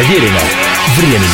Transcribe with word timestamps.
Проверено 0.00 0.40
временем. 0.96 1.28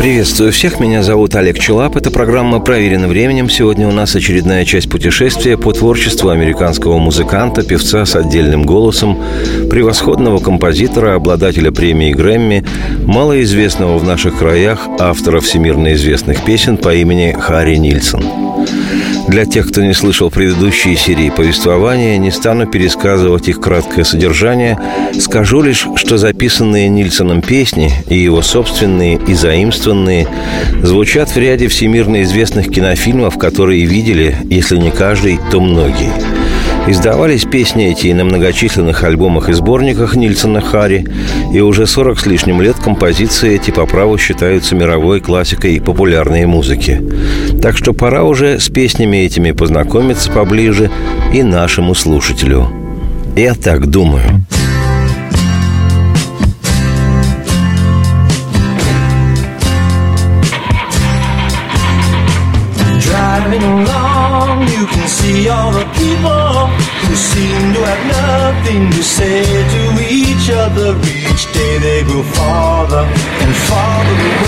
Приветствую 0.00 0.50
всех, 0.50 0.80
меня 0.80 1.04
зовут 1.04 1.36
Олег 1.36 1.60
Челап. 1.60 1.94
Это 1.94 2.10
программа 2.10 2.58
«Проверено 2.58 3.06
временем». 3.06 3.48
Сегодня 3.48 3.86
у 3.86 3.92
нас 3.92 4.16
очередная 4.16 4.64
часть 4.64 4.90
путешествия 4.90 5.56
по 5.56 5.72
творчеству 5.72 6.30
американского 6.30 6.98
музыканта, 6.98 7.62
певца 7.62 8.04
с 8.04 8.16
отдельным 8.16 8.64
голосом, 8.64 9.22
превосходного 9.70 10.40
композитора, 10.40 11.14
обладателя 11.14 11.70
премии 11.70 12.12
Грэмми, 12.12 12.64
малоизвестного 13.04 13.98
в 13.98 14.04
наших 14.04 14.40
краях 14.40 14.88
автора 14.98 15.38
всемирно 15.38 15.92
известных 15.92 16.44
песен 16.44 16.76
по 16.78 16.92
имени 16.92 17.36
Харри 17.38 17.76
Нильсон. 17.76 18.24
Для 19.28 19.46
тех, 19.46 19.68
кто 19.68 19.82
не 19.82 19.94
слышал 19.94 20.30
предыдущие 20.30 20.96
серии 20.96 21.30
повествования, 21.30 22.18
не 22.18 22.30
стану 22.30 22.66
пересказывать 22.66 23.48
их 23.48 23.60
краткое 23.60 24.04
содержание, 24.04 24.78
скажу 25.18 25.62
лишь, 25.62 25.86
что 25.96 26.18
записанные 26.18 26.88
Нильсоном 26.88 27.40
песни 27.40 27.92
и 28.08 28.16
его 28.18 28.42
собственные 28.42 29.20
и 29.26 29.34
заимствованные 29.34 30.28
звучат 30.82 31.30
в 31.30 31.36
ряде 31.36 31.68
всемирно 31.68 32.22
известных 32.22 32.68
кинофильмов, 32.68 33.38
которые 33.38 33.84
видели, 33.84 34.36
если 34.44 34.76
не 34.76 34.90
каждый, 34.90 35.38
то 35.50 35.60
многие– 35.60 36.12
Издавались 36.88 37.44
песни 37.44 37.86
эти 37.86 38.08
на 38.12 38.24
многочисленных 38.24 39.04
альбомах 39.04 39.48
и 39.48 39.52
сборниках 39.52 40.16
Нильсона 40.16 40.60
Хари, 40.60 41.06
и 41.52 41.60
уже 41.60 41.86
40 41.86 42.18
с 42.18 42.26
лишним 42.26 42.60
лет 42.60 42.76
композиции 42.76 43.54
эти 43.54 43.70
по 43.70 43.86
праву 43.86 44.18
считаются 44.18 44.74
мировой 44.74 45.20
классикой 45.20 45.80
популярной 45.80 46.44
музыки. 46.44 47.00
Так 47.62 47.76
что 47.76 47.92
пора 47.92 48.24
уже 48.24 48.58
с 48.58 48.68
песнями 48.68 49.18
этими 49.18 49.52
познакомиться 49.52 50.30
поближе 50.32 50.90
и 51.32 51.44
нашему 51.44 51.94
слушателю. 51.94 52.68
Я 53.36 53.54
так 53.54 53.86
думаю. 53.86 54.44
Driving 62.98 63.62
along, 63.62 64.66
you 64.68 64.86
can 64.86 65.06
see 65.06 65.48
all 65.48 65.70
the 65.70 65.81
seem 67.22 67.72
to 67.74 67.80
have 67.86 68.04
nothing 68.18 68.90
to 68.90 69.02
say 69.02 69.44
to 69.74 69.82
each 70.02 70.50
other. 70.50 70.88
Each 71.06 71.44
day 71.54 71.78
they 71.78 72.02
grow 72.02 72.22
farther 72.36 73.04
and 73.42 73.52
farther 73.68 74.16
away 74.26 74.41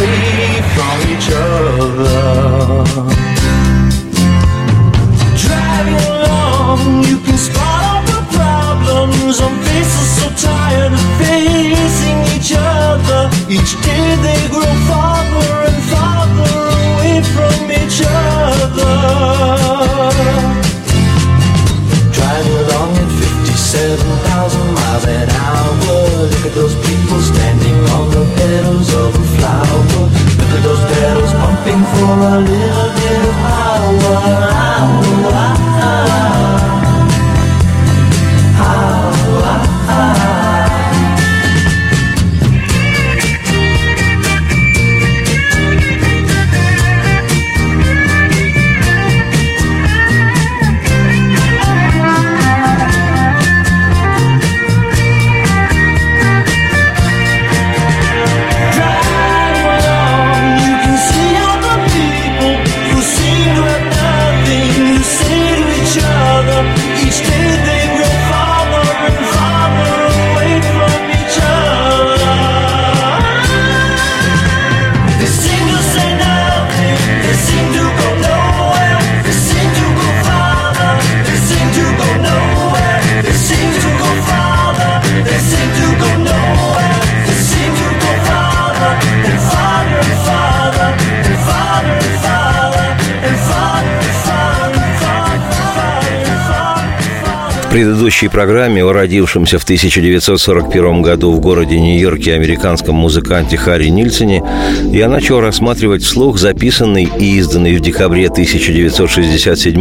предыдущей 97.74 98.28
программе 98.28 98.84
о 98.84 98.92
родившемся 98.92 99.58
в 99.58 99.64
1941 99.64 101.02
году 101.02 101.32
в 101.32 101.40
городе 101.40 101.80
Нью-Йорке 101.80 102.34
американском 102.34 102.94
музыканте 102.94 103.56
Харри 103.56 103.88
Нильсоне 103.88 104.44
я 104.92 105.08
начал 105.08 105.40
рассматривать 105.40 106.04
вслух 106.04 106.38
записанный 106.38 107.08
и 107.18 107.38
изданный 107.38 107.74
в 107.74 107.80
декабре 107.80 108.28
1967 108.28 109.80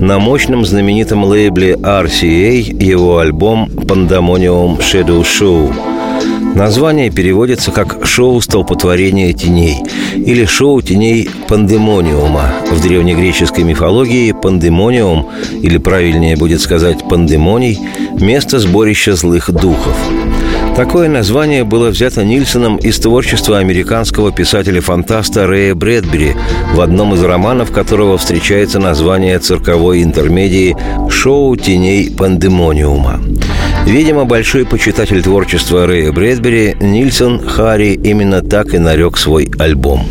на 0.00 0.18
мощном 0.18 0.64
знаменитом 0.64 1.24
лейбле 1.24 1.74
RCA 1.74 2.82
его 2.82 3.18
альбом 3.18 3.66
«Pandemonium 3.66 4.78
Shadow 4.78 5.20
Show», 5.20 5.89
Название 6.54 7.10
переводится 7.10 7.70
как 7.70 8.04
«шоу 8.06 8.40
столпотворения 8.40 9.32
теней» 9.32 9.78
или 10.14 10.44
«шоу 10.44 10.82
теней 10.82 11.30
пандемониума». 11.48 12.52
В 12.70 12.82
древнегреческой 12.82 13.64
мифологии 13.64 14.32
пандемониум, 14.32 15.28
или 15.62 15.78
правильнее 15.78 16.36
будет 16.36 16.60
сказать 16.60 17.08
пандемоний, 17.08 17.78
место 18.20 18.58
сборища 18.58 19.14
злых 19.14 19.50
духов. 19.50 19.96
Такое 20.76 21.08
название 21.08 21.64
было 21.64 21.88
взято 21.90 22.24
Нильсоном 22.24 22.76
из 22.76 22.98
творчества 22.98 23.58
американского 23.58 24.32
писателя-фантаста 24.32 25.46
Рэя 25.46 25.74
Брэдбери, 25.74 26.34
в 26.74 26.80
одном 26.80 27.14
из 27.14 27.22
романов 27.22 27.70
которого 27.70 28.18
встречается 28.18 28.78
название 28.78 29.38
цирковой 29.38 30.02
интермедии 30.02 30.76
«Шоу 31.10 31.56
теней 31.56 32.10
пандемониума». 32.10 33.20
Видимо, 33.86 34.24
большой 34.24 34.64
почитатель 34.64 35.22
творчества 35.22 35.86
Рэя 35.86 36.12
Брэдбери, 36.12 36.76
Нильсон 36.80 37.40
Харри 37.46 37.98
именно 38.02 38.40
так 38.40 38.72
и 38.74 38.78
нарек 38.78 39.16
свой 39.16 39.50
альбом. 39.58 40.06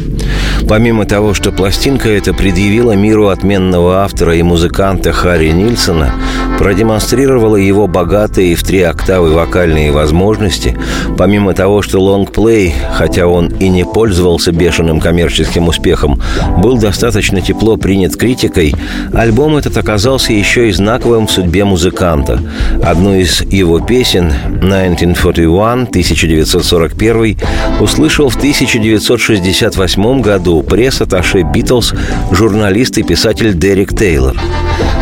Помимо 0.67 1.05
того, 1.05 1.33
что 1.33 1.51
пластинка 1.51 2.09
эта 2.09 2.33
предъявила 2.33 2.91
миру 2.91 3.27
отменного 3.27 4.03
автора 4.03 4.35
и 4.35 4.43
музыканта 4.43 5.13
Харри 5.13 5.49
Нильсона, 5.51 6.13
продемонстрировала 6.59 7.55
его 7.55 7.87
богатые 7.87 8.53
в 8.55 8.63
три 8.63 8.81
октавы 8.81 9.33
вокальные 9.33 9.93
возможности, 9.93 10.77
помимо 11.17 11.53
того, 11.53 11.81
что 11.81 12.01
лонгплей, 12.01 12.73
хотя 12.93 13.27
он 13.27 13.47
и 13.47 13.69
не 13.69 13.85
пользовался 13.85 14.51
бешеным 14.51 14.99
коммерческим 14.99 15.69
успехом, 15.69 16.21
был 16.57 16.77
достаточно 16.77 17.39
тепло 17.41 17.77
принят 17.77 18.17
критикой, 18.17 18.75
альбом 19.13 19.55
этот 19.55 19.77
оказался 19.77 20.33
еще 20.33 20.67
и 20.67 20.73
знаковым 20.73 21.27
в 21.27 21.31
судьбе 21.31 21.63
музыканта. 21.63 22.41
Одну 22.83 23.15
из 23.15 23.39
его 23.43 23.79
песен, 23.79 24.33
1941, 24.57 25.83
1941, 25.83 27.37
услышал 27.79 28.27
в 28.27 28.35
1968 28.35 30.21
году 30.21 30.61
пресс-атташе 30.61 31.43
«Битлз» 31.43 31.93
журналист 32.31 32.97
и 32.97 33.03
писатель 33.03 33.53
Дерек 33.57 33.97
Тейлор. 33.97 34.35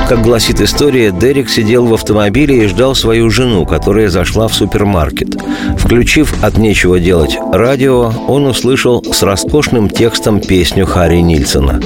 Как 0.07 0.21
гласит 0.21 0.61
история, 0.61 1.11
Дерек 1.11 1.49
сидел 1.49 1.85
в 1.85 1.93
автомобиле 1.93 2.63
и 2.63 2.67
ждал 2.67 2.95
свою 2.95 3.29
жену, 3.29 3.65
которая 3.65 4.09
зашла 4.09 4.47
в 4.47 4.53
супермаркет. 4.53 5.35
Включив 5.77 6.33
от 6.41 6.57
нечего 6.57 6.97
делать 6.97 7.37
радио, 7.51 8.13
он 8.29 8.45
услышал 8.45 9.03
с 9.03 9.21
роскошным 9.21 9.89
текстом 9.89 10.39
песню 10.39 10.85
Харри 10.85 11.17
Нильсона. 11.17 11.81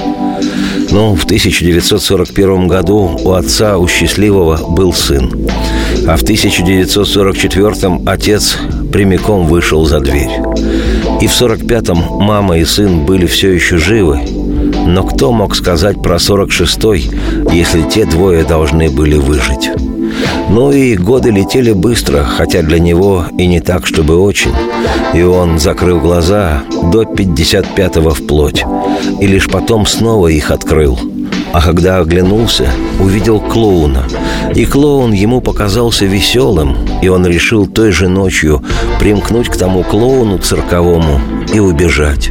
Но 0.92 1.16
в 1.16 1.24
1941 1.24 2.68
году 2.68 3.18
у 3.24 3.32
отца, 3.32 3.76
у 3.78 3.88
счастливого, 3.88 4.70
был 4.70 4.92
сын. 4.92 5.48
А 6.06 6.16
в 6.16 6.22
1944 6.22 8.02
отец 8.06 8.56
прямиком 8.92 9.46
вышел 9.46 9.84
за 9.84 9.98
дверь. 9.98 10.30
И 11.20 11.26
в 11.26 11.32
45-м 11.32 12.22
мама 12.24 12.58
и 12.58 12.64
сын 12.64 13.04
были 13.04 13.26
все 13.26 13.50
еще 13.50 13.78
живы, 13.78 14.20
но 14.86 15.04
кто 15.04 15.32
мог 15.32 15.54
сказать 15.54 16.02
про 16.02 16.16
46-й, 16.16 17.10
если 17.52 17.82
те 17.82 18.04
двое 18.04 18.44
должны 18.44 18.90
были 18.90 19.16
выжить? 19.16 19.70
Ну 20.50 20.72
и 20.72 20.96
годы 20.96 21.30
летели 21.30 21.72
быстро, 21.72 22.24
хотя 22.24 22.62
для 22.62 22.78
него 22.78 23.24
и 23.38 23.46
не 23.46 23.60
так, 23.60 23.86
чтобы 23.86 24.18
очень. 24.18 24.52
И 25.14 25.22
он 25.22 25.58
закрыл 25.58 26.00
глаза 26.00 26.62
до 26.92 27.02
55-го 27.02 28.10
вплоть. 28.10 28.64
И 29.20 29.26
лишь 29.26 29.48
потом 29.48 29.86
снова 29.86 30.28
их 30.28 30.50
открыл– 30.50 30.98
а 31.52 31.60
когда 31.60 31.98
оглянулся, 31.98 32.68
увидел 32.98 33.40
клоуна. 33.40 34.04
И 34.54 34.64
клоун 34.64 35.12
ему 35.12 35.40
показался 35.40 36.06
веселым, 36.06 36.76
и 37.02 37.08
он 37.08 37.26
решил 37.26 37.66
той 37.66 37.92
же 37.92 38.08
ночью 38.08 38.62
примкнуть 38.98 39.48
к 39.48 39.56
тому 39.56 39.82
клоуну 39.82 40.38
цирковому 40.38 41.20
и 41.52 41.58
убежать. 41.58 42.30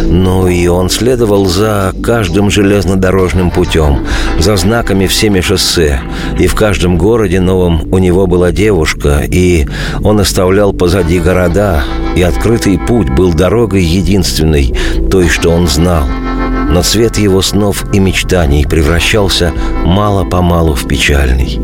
Ну 0.00 0.48
и 0.48 0.66
он 0.66 0.90
следовал 0.90 1.46
за 1.46 1.92
каждым 2.02 2.50
железнодорожным 2.50 3.50
путем, 3.50 4.06
за 4.38 4.56
знаками 4.56 5.06
всеми 5.06 5.40
шоссе. 5.40 6.00
И 6.38 6.46
в 6.46 6.54
каждом 6.54 6.96
городе 6.98 7.40
новом 7.40 7.82
у 7.92 7.98
него 7.98 8.26
была 8.26 8.52
девушка, 8.52 9.22
и 9.28 9.66
он 10.02 10.20
оставлял 10.20 10.72
позади 10.72 11.18
города, 11.18 11.82
и 12.16 12.22
открытый 12.22 12.78
путь 12.78 13.10
был 13.10 13.32
дорогой 13.32 13.82
единственной, 13.82 14.74
той, 15.10 15.28
что 15.28 15.50
он 15.50 15.66
знал– 15.66 16.04
но 16.72 16.82
цвет 16.82 17.18
его 17.18 17.42
снов 17.42 17.84
и 17.92 17.98
мечтаний 17.98 18.66
превращался 18.66 19.52
мало-помалу 19.84 20.74
в 20.74 20.88
печальный. 20.88 21.60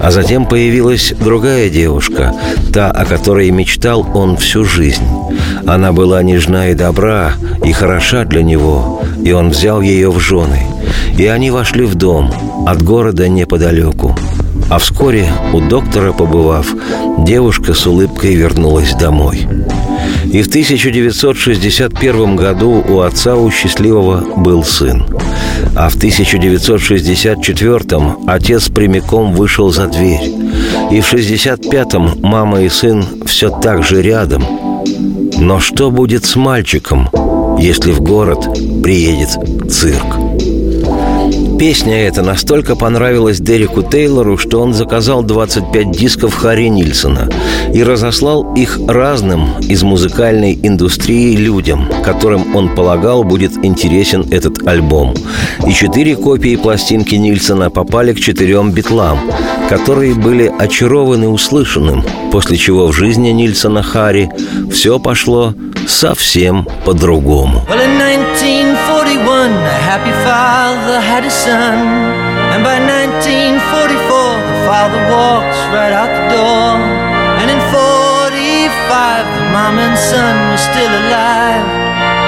А 0.00 0.10
затем 0.10 0.46
появилась 0.46 1.14
другая 1.18 1.70
девушка, 1.70 2.34
та, 2.72 2.90
о 2.90 3.04
которой 3.04 3.50
мечтал 3.52 4.04
он 4.14 4.36
всю 4.36 4.64
жизнь. 4.64 5.04
Она 5.64 5.92
была 5.92 6.24
нежна 6.24 6.72
и 6.72 6.74
добра, 6.74 7.34
и 7.64 7.72
хороша 7.72 8.24
для 8.24 8.42
него, 8.42 9.02
и 9.24 9.30
он 9.30 9.50
взял 9.50 9.80
ее 9.80 10.10
в 10.10 10.18
жены. 10.18 10.66
И 11.16 11.26
они 11.26 11.52
вошли 11.52 11.84
в 11.84 11.94
дом, 11.94 12.32
от 12.66 12.82
города 12.82 13.28
неподалеку. 13.28 14.16
А 14.68 14.78
вскоре, 14.78 15.28
у 15.52 15.60
доктора 15.60 16.12
побывав, 16.12 16.66
девушка 17.18 17.74
с 17.74 17.86
улыбкой 17.86 18.34
вернулась 18.34 18.92
домой. 18.94 19.46
И 20.24 20.42
в 20.42 20.48
1961 20.48 22.36
году 22.36 22.84
у 22.88 23.00
отца 23.00 23.36
у 23.36 23.50
счастливого 23.50 24.22
был 24.36 24.64
сын. 24.64 25.04
А 25.74 25.88
в 25.88 25.96
1964 25.96 27.80
отец 28.26 28.68
прямиком 28.68 29.32
вышел 29.32 29.70
за 29.70 29.86
дверь. 29.86 30.30
И 30.90 31.00
в 31.00 31.12
65-м 31.12 32.20
мама 32.22 32.62
и 32.62 32.68
сын 32.68 33.04
все 33.26 33.50
так 33.50 33.82
же 33.82 34.02
рядом. 34.02 34.44
Но 35.38 35.60
что 35.60 35.90
будет 35.90 36.24
с 36.24 36.36
мальчиком, 36.36 37.08
если 37.58 37.92
в 37.92 38.00
город 38.00 38.48
приедет 38.82 39.30
цирк? 39.70 40.16
Песня 41.58 42.06
эта 42.08 42.22
настолько 42.22 42.76
понравилась 42.76 43.38
Дереку 43.38 43.82
Тейлору, 43.82 44.36
что 44.36 44.60
он 44.60 44.74
заказал 44.74 45.22
25 45.22 45.90
дисков 45.90 46.34
Харри 46.34 46.68
Нильсона 46.68 47.28
и 47.72 47.82
разослал 47.82 48.54
их 48.54 48.78
разным 48.88 49.58
из 49.60 49.82
музыкальной 49.82 50.58
индустрии 50.60 51.36
людям, 51.36 51.88
которым 52.04 52.56
он 52.56 52.74
полагал 52.74 53.24
будет 53.24 53.52
интересен 53.64 54.26
этот 54.30 54.66
альбом. 54.66 55.14
И 55.66 55.72
четыре 55.72 56.16
копии 56.16 56.56
пластинки 56.56 57.14
Нильсона 57.14 57.70
попали 57.70 58.12
к 58.12 58.20
четырем 58.20 58.72
битлам, 58.72 59.18
которые 59.68 60.14
были 60.14 60.52
очарованы 60.58 61.28
услышанным, 61.28 62.04
после 62.30 62.56
чего 62.56 62.88
в 62.88 62.92
жизни 62.92 63.28
Нильсона 63.28 63.82
Харри 63.82 64.30
все 64.72 64.98
пошло 64.98 65.54
совсем 65.86 66.66
по-другому. 66.84 67.64
Well, 67.68 67.78
1941, 67.78 69.28
a 69.28 69.31
happy 69.31 69.31
father 70.92 71.08
had 71.08 71.24
a 71.24 71.30
son, 71.30 71.88
and 72.52 72.60
by 72.60 72.76
1944 72.76 73.96
the 73.96 74.58
father 74.68 75.00
walks 75.08 75.56
right 75.72 75.88
out 75.88 76.12
the 76.12 76.26
door. 76.28 76.76
And 77.40 77.48
in 77.48 77.56
45 77.72 79.24
the 79.24 79.44
mom 79.56 79.80
and 79.80 79.96
son 79.96 80.36
were 80.52 80.60
still 80.60 80.92
alive, 80.92 81.64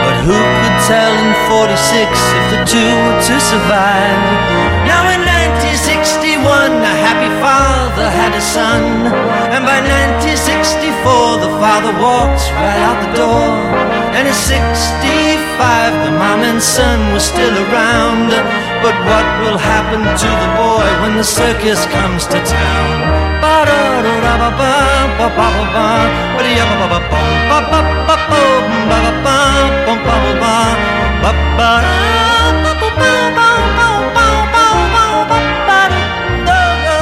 but 0.01 0.17
who 0.25 0.41
could 0.41 0.79
tell 0.89 1.13
in 1.13 1.33
46 1.45 2.09
if 2.09 2.45
the 2.57 2.61
two 2.65 2.93
were 3.05 3.21
to 3.29 3.37
survive? 3.37 4.17
Now 4.89 5.13
in 5.13 5.21
1961 5.29 6.41
a 6.49 6.95
happy 7.05 7.33
father 7.45 8.09
had 8.09 8.33
a 8.33 8.41
son, 8.41 8.81
and 9.53 9.61
by 9.69 9.85
1964 10.25 11.45
the 11.45 11.53
father 11.61 11.93
walks 12.01 12.49
right 12.65 12.81
out 12.81 12.97
the 13.05 13.13
door, 13.13 13.45
and 14.17 14.25
in 14.25 14.33
60 14.33 15.04
five, 15.59 15.93
the 16.05 16.11
mom 16.11 16.41
and 16.43 16.63
son 16.63 17.13
were 17.13 17.21
still 17.21 17.55
around. 17.67 18.31
But 18.85 18.97
what 19.09 19.27
will 19.43 19.59
happen 19.59 20.03
to 20.03 20.31
the 20.43 20.51
boy 20.59 20.87
when 21.03 21.17
the 21.17 21.25
circus 21.25 21.87
comes 21.87 22.27
to 22.27 22.39
town? 22.45 23.25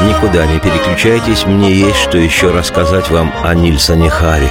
Никуда 0.09 0.47
не 0.47 0.59
переключайтесь, 0.59 1.47
мне 1.47 1.73
есть 1.73 1.97
что 1.97 2.19
еще 2.19 2.51
рассказать 2.51 3.11
вам 3.11 3.33
о 3.45 3.55
Нильсоне 3.55 4.11
Харе. 4.11 4.51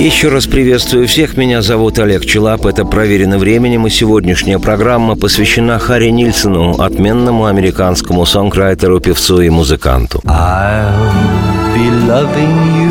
Еще 0.00 0.30
раз 0.30 0.46
приветствую 0.46 1.06
всех. 1.06 1.36
Меня 1.36 1.60
зовут 1.60 1.98
Олег 1.98 2.24
Челап. 2.24 2.64
Это 2.64 2.86
«Проверено 2.86 3.36
временем». 3.38 3.86
И 3.86 3.90
сегодняшняя 3.90 4.58
программа 4.58 5.14
посвящена 5.14 5.78
Харри 5.78 6.08
Нильсону, 6.08 6.80
отменному 6.80 7.44
американскому 7.44 8.24
сонграйтеру, 8.24 8.98
певцу 9.00 9.42
и 9.42 9.50
музыканту. 9.50 10.20
I'll 10.24 11.74
be 11.74 11.90
loving 12.08 12.80
you 12.80 12.89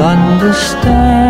understand. 0.00 1.29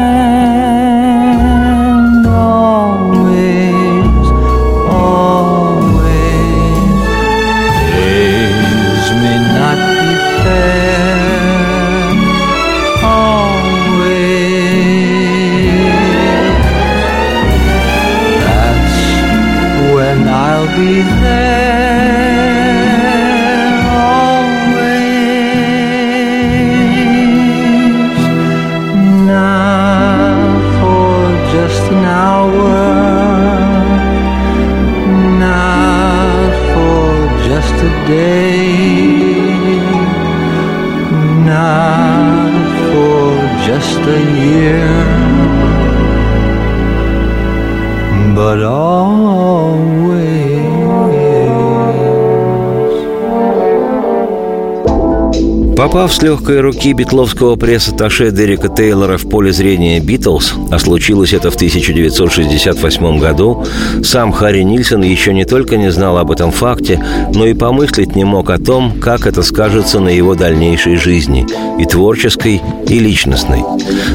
Попав 55.80 56.12
с 56.12 56.20
легкой 56.20 56.60
руки 56.60 56.92
битловского 56.92 57.56
пресс-атташе 57.56 58.32
Дерека 58.32 58.68
Тейлора 58.68 59.16
в 59.16 59.26
поле 59.26 59.50
зрения 59.50 59.98
«Битлз», 59.98 60.52
а 60.70 60.78
случилось 60.78 61.32
это 61.32 61.50
в 61.50 61.54
1968 61.54 63.18
году, 63.18 63.64
сам 64.04 64.30
Харри 64.30 64.60
Нильсон 64.60 65.00
еще 65.00 65.32
не 65.32 65.46
только 65.46 65.78
не 65.78 65.90
знал 65.90 66.18
об 66.18 66.32
этом 66.32 66.50
факте, 66.52 67.02
но 67.34 67.46
и 67.46 67.54
помыслить 67.54 68.14
не 68.14 68.24
мог 68.24 68.50
о 68.50 68.58
том, 68.58 69.00
как 69.00 69.26
это 69.26 69.42
скажется 69.42 70.00
на 70.00 70.10
его 70.10 70.34
дальнейшей 70.34 70.96
жизни, 70.96 71.46
и 71.78 71.86
творческой, 71.86 72.60
и 72.86 72.98
личностной. 72.98 73.64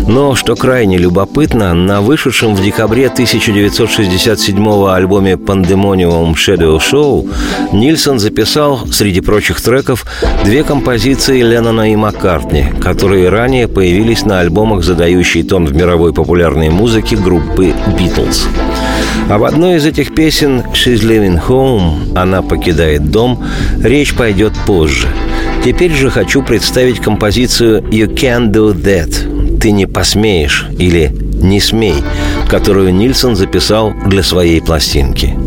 Но, 0.08 0.36
что 0.36 0.56
крайне 0.56 1.00
любопытно, 1.00 1.74
на 1.74 2.00
вышедшем 2.02 2.54
в 2.54 2.64
декабре 2.64 3.08
1967 3.08 4.88
альбоме 4.88 5.34
«Pandemonium 5.34 6.36
Shadow 6.36 6.78
Show» 6.78 7.28
Нильсон 7.74 8.20
записал, 8.20 8.86
среди 8.92 9.22
прочих 9.22 9.60
треков, 9.60 10.06
две 10.44 10.64
композиции 10.64 11.42
Леннона 11.56 11.90
и 11.90 11.96
Маккартни, 11.96 12.66
которые 12.82 13.30
ранее 13.30 13.70
появились 13.70 14.26
на 14.26 14.42
альбомах, 14.42 14.84
задающий 14.84 15.42
тон 15.42 15.66
в 15.66 15.74
мировой 15.74 16.14
популярной 16.14 16.68
музыке 16.70 17.16
группы 17.16 17.74
«Битлз». 17.98 18.46
Об 19.30 19.42
одной 19.44 19.78
из 19.78 19.86
этих 19.86 20.14
песен 20.14 20.64
«She's 20.74 21.02
Living 21.02 21.42
Home» 21.48 22.14
«Она 22.14 22.42
покидает 22.42 23.10
дом» 23.10 23.42
речь 23.82 24.14
пойдет 24.16 24.52
позже. 24.68 25.08
Теперь 25.64 25.94
же 25.94 26.10
хочу 26.10 26.44
представить 26.44 27.00
композицию 27.00 27.84
«You 27.84 28.14
Can't 28.14 28.52
Do 28.52 28.74
That» 28.74 29.58
«Ты 29.62 29.72
не 29.72 29.86
посмеешь» 29.86 30.68
или 30.78 31.10
«Не 31.42 31.62
смей», 31.62 32.04
которую 32.50 32.94
Нильсон 32.94 33.38
записал 33.38 33.94
для 34.06 34.24
своей 34.24 34.62
пластинки– 34.62 35.34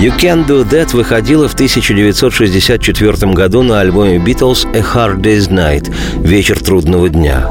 You 0.00 0.16
Can 0.16 0.46
Do 0.46 0.64
That 0.64 0.94
выходила 0.94 1.48
в 1.48 1.54
1964 1.54 3.32
году 3.32 3.64
на 3.64 3.80
альбоме 3.80 4.18
Beatles 4.18 4.64
A 4.72 4.78
Hard 4.78 5.22
Day's 5.22 5.50
Night– 5.50 5.92
«Вечер 6.22 6.60
трудного 6.60 7.08
дня». 7.08 7.48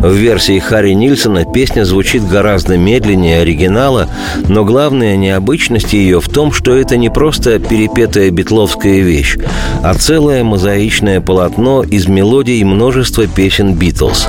В 0.00 0.14
версии 0.14 0.58
Харри 0.58 0.92
Нильсона 0.92 1.44
песня 1.44 1.84
звучит 1.84 2.26
гораздо 2.26 2.78
медленнее 2.78 3.40
оригинала, 3.40 4.08
но 4.48 4.64
главная 4.64 5.18
необычность 5.18 5.92
ее 5.92 6.22
в 6.22 6.28
том, 6.30 6.52
что 6.52 6.74
это 6.74 6.96
не 6.96 7.10
просто 7.10 7.58
перепетая 7.58 8.30
битловская 8.30 9.00
вещь, 9.00 9.36
а 9.82 9.92
целое 9.92 10.42
мозаичное 10.42 11.20
полотно 11.20 11.82
из 11.82 12.06
мелодий 12.06 12.64
множества 12.64 13.26
песен 13.26 13.74
Битлз. 13.74 14.28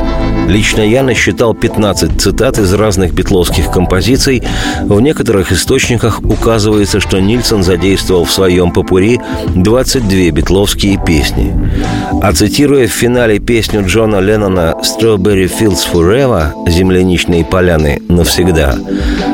Лично 0.50 0.82
я 0.82 1.04
насчитал 1.04 1.54
15 1.54 2.20
цитат 2.20 2.60
из 2.60 2.74
разных 2.74 3.14
битловских 3.14 3.72
композиций. 3.72 4.44
В 4.82 5.00
некоторых 5.00 5.54
источниках 5.54 6.20
указывается, 6.22 7.00
что 7.00 7.22
Нильсон 7.22 7.61
задействовал 7.64 8.26
в 8.26 8.32
своем 8.32 8.72
попури 8.72 9.20
22 9.56 10.32
битловские 10.32 11.00
песни. 11.04 11.56
А 12.22 12.34
цитируя 12.34 12.88
в 12.88 12.92
финале 12.92 13.40
песню 13.40 13.86
Джона 13.86 14.20
Леннона 14.20 14.76
«Strawberry 14.82 15.50
Fields 15.50 15.86
Forever» 15.92 16.70
«Земляничные 16.70 17.46
поляны 17.46 18.02
навсегда», 18.08 18.76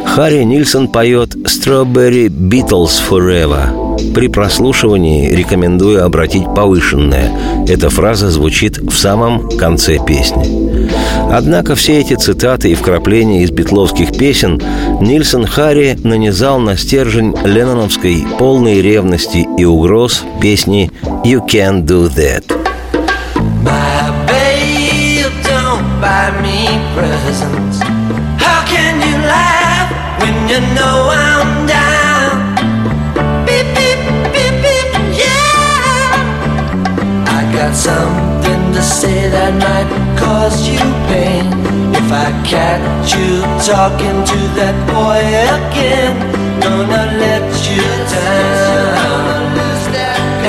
Харри 0.05 0.43
Нильсон 0.43 0.87
поет 0.87 1.35
«Strawberry 1.35 2.27
Beatles 2.27 2.99
Forever», 3.09 3.86
при 4.13 4.27
прослушивании 4.27 5.29
рекомендую 5.29 6.05
обратить 6.05 6.45
повышенное. 6.55 7.31
Эта 7.67 7.89
фраза 7.89 8.29
звучит 8.29 8.77
в 8.77 8.95
самом 8.95 9.49
конце 9.57 9.97
песни. 9.99 10.89
Однако 11.31 11.75
все 11.75 11.99
эти 11.99 12.15
цитаты 12.15 12.71
и 12.71 12.75
вкрапления 12.75 13.43
из 13.43 13.51
битловских 13.51 14.17
песен 14.17 14.61
Нильсон 15.01 15.45
Харри 15.45 15.97
нанизал 16.03 16.59
на 16.59 16.77
стержень 16.77 17.35
ленноновской 17.43 18.25
полной 18.39 18.81
ревности 18.81 19.47
и 19.57 19.65
угроз 19.65 20.23
песни 20.41 20.91
«You 21.25 21.45
Can't 21.47 21.83
Do 21.83 22.09
That». 22.09 22.45
My 23.63 24.11
babe, 24.27 25.31
don't 25.43 25.83
buy 25.99 26.31
me 26.41 26.67
presents. 26.95 27.81
How 28.39 28.63
can 28.65 29.01
you 29.01 29.17
laugh 29.27 29.91
when 30.21 30.47
you 30.47 30.59
know 30.75 31.06
got 37.67 37.75
something 37.75 38.73
to 38.73 38.81
say 38.81 39.29
that 39.29 39.53
might 39.59 39.89
cause 40.17 40.67
you 40.67 40.79
pain. 41.11 41.45
If 41.99 42.07
I 42.11 42.29
catch 42.47 43.11
you 43.11 43.43
talking 43.67 44.17
to 44.31 44.39
that 44.59 44.75
boy 44.87 45.19
again, 45.59 46.15
gonna 46.63 47.03
let 47.23 47.43
you 47.67 47.83
down 48.15 48.87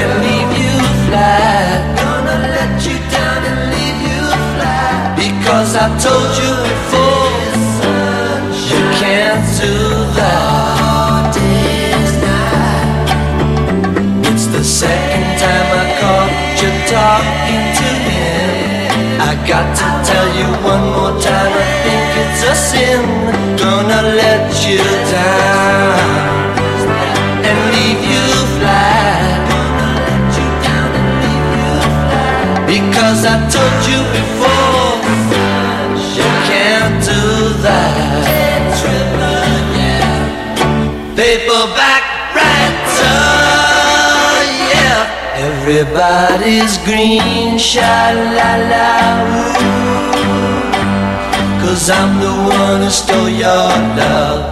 and 0.01 0.11
leave 0.25 0.53
you 0.63 0.75
flat. 1.07 1.79
Gonna 1.99 2.39
let 2.55 2.87
you 2.87 2.97
down 3.11 3.41
and 3.51 3.61
leave 3.75 4.01
you 4.11 4.23
flat 4.55 5.19
because 5.19 5.75
I 5.75 5.87
told 5.99 6.31
you 6.39 6.68
got 19.49 19.65
to 19.75 19.89
tell 20.05 20.29
you 20.37 20.49
one 20.63 20.85
more 20.93 21.15
time, 21.23 21.53
I 21.57 21.67
think 21.85 22.09
it's 22.23 22.43
a 22.45 22.55
sin. 22.55 23.01
Gonna 23.57 24.03
let 24.23 24.45
you 24.69 24.85
down 25.17 26.53
and 27.49 27.59
leave 27.75 28.03
you 28.13 28.25
flat. 28.57 29.39
Because 32.67 33.25
I 33.25 33.37
told 33.49 33.81
you 33.91 34.01
before, 34.19 35.01
you 36.17 36.29
can't 36.51 36.99
do 37.03 37.23
that. 37.65 38.19
Paperback 41.17 41.88
Everybody's 45.69 46.79
green, 46.79 47.59
sha 47.59 48.17
la 48.37 48.53
la 48.73 48.89
Cause 51.61 51.91
I'm 51.91 52.21
the 52.25 52.33
one 52.57 52.81
who 52.81 52.89
stole 52.89 53.29
your 53.29 53.69
love. 54.01 54.49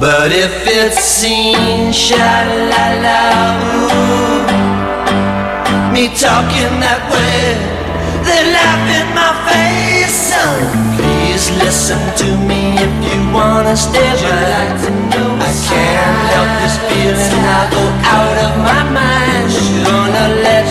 But 0.00 0.32
if 0.32 0.66
it's 0.66 0.98
seen, 0.98 1.92
sha 1.92 2.32
la 2.72 2.86
la 3.04 3.20
Me 5.92 6.08
talking 6.16 6.80
that 6.80 7.04
way, 7.12 7.60
they 8.24 8.42
laugh 8.56 8.84
in 8.96 9.08
my 9.12 9.36
face. 9.44 10.16
Son, 10.32 10.56
please 10.96 11.52
listen 11.60 12.00
to 12.16 12.28
me 12.48 12.80
if 12.80 12.92
you 13.04 13.20
wanna 13.28 13.76
stay 13.76 14.08
right. 14.24 14.72
I 15.36 15.52
can't 15.68 16.18
help 16.32 16.50
this 16.64 16.76
feeling, 16.88 17.44
I 17.44 17.68
go 17.76 17.84
out 18.08 18.36
of 18.46 18.52
my 18.64 18.82
mind. 18.96 19.15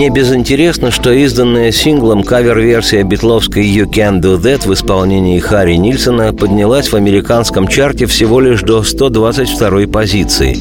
Не 0.00 0.08
безинтересно, 0.08 0.90
что 0.90 1.12
изданная 1.12 1.72
синглом 1.72 2.22
кавер-версия 2.22 3.02
битловской 3.02 3.66
«You 3.66 3.84
Can 3.84 4.22
Do 4.22 4.40
That» 4.40 4.66
в 4.66 4.72
исполнении 4.72 5.38
Харри 5.38 5.74
Нильсона 5.74 6.32
поднялась 6.32 6.90
в 6.90 6.96
американском 6.96 7.68
чарте 7.68 8.06
всего 8.06 8.40
лишь 8.40 8.62
до 8.62 8.82
122 8.82 9.88
позиции, 9.88 10.56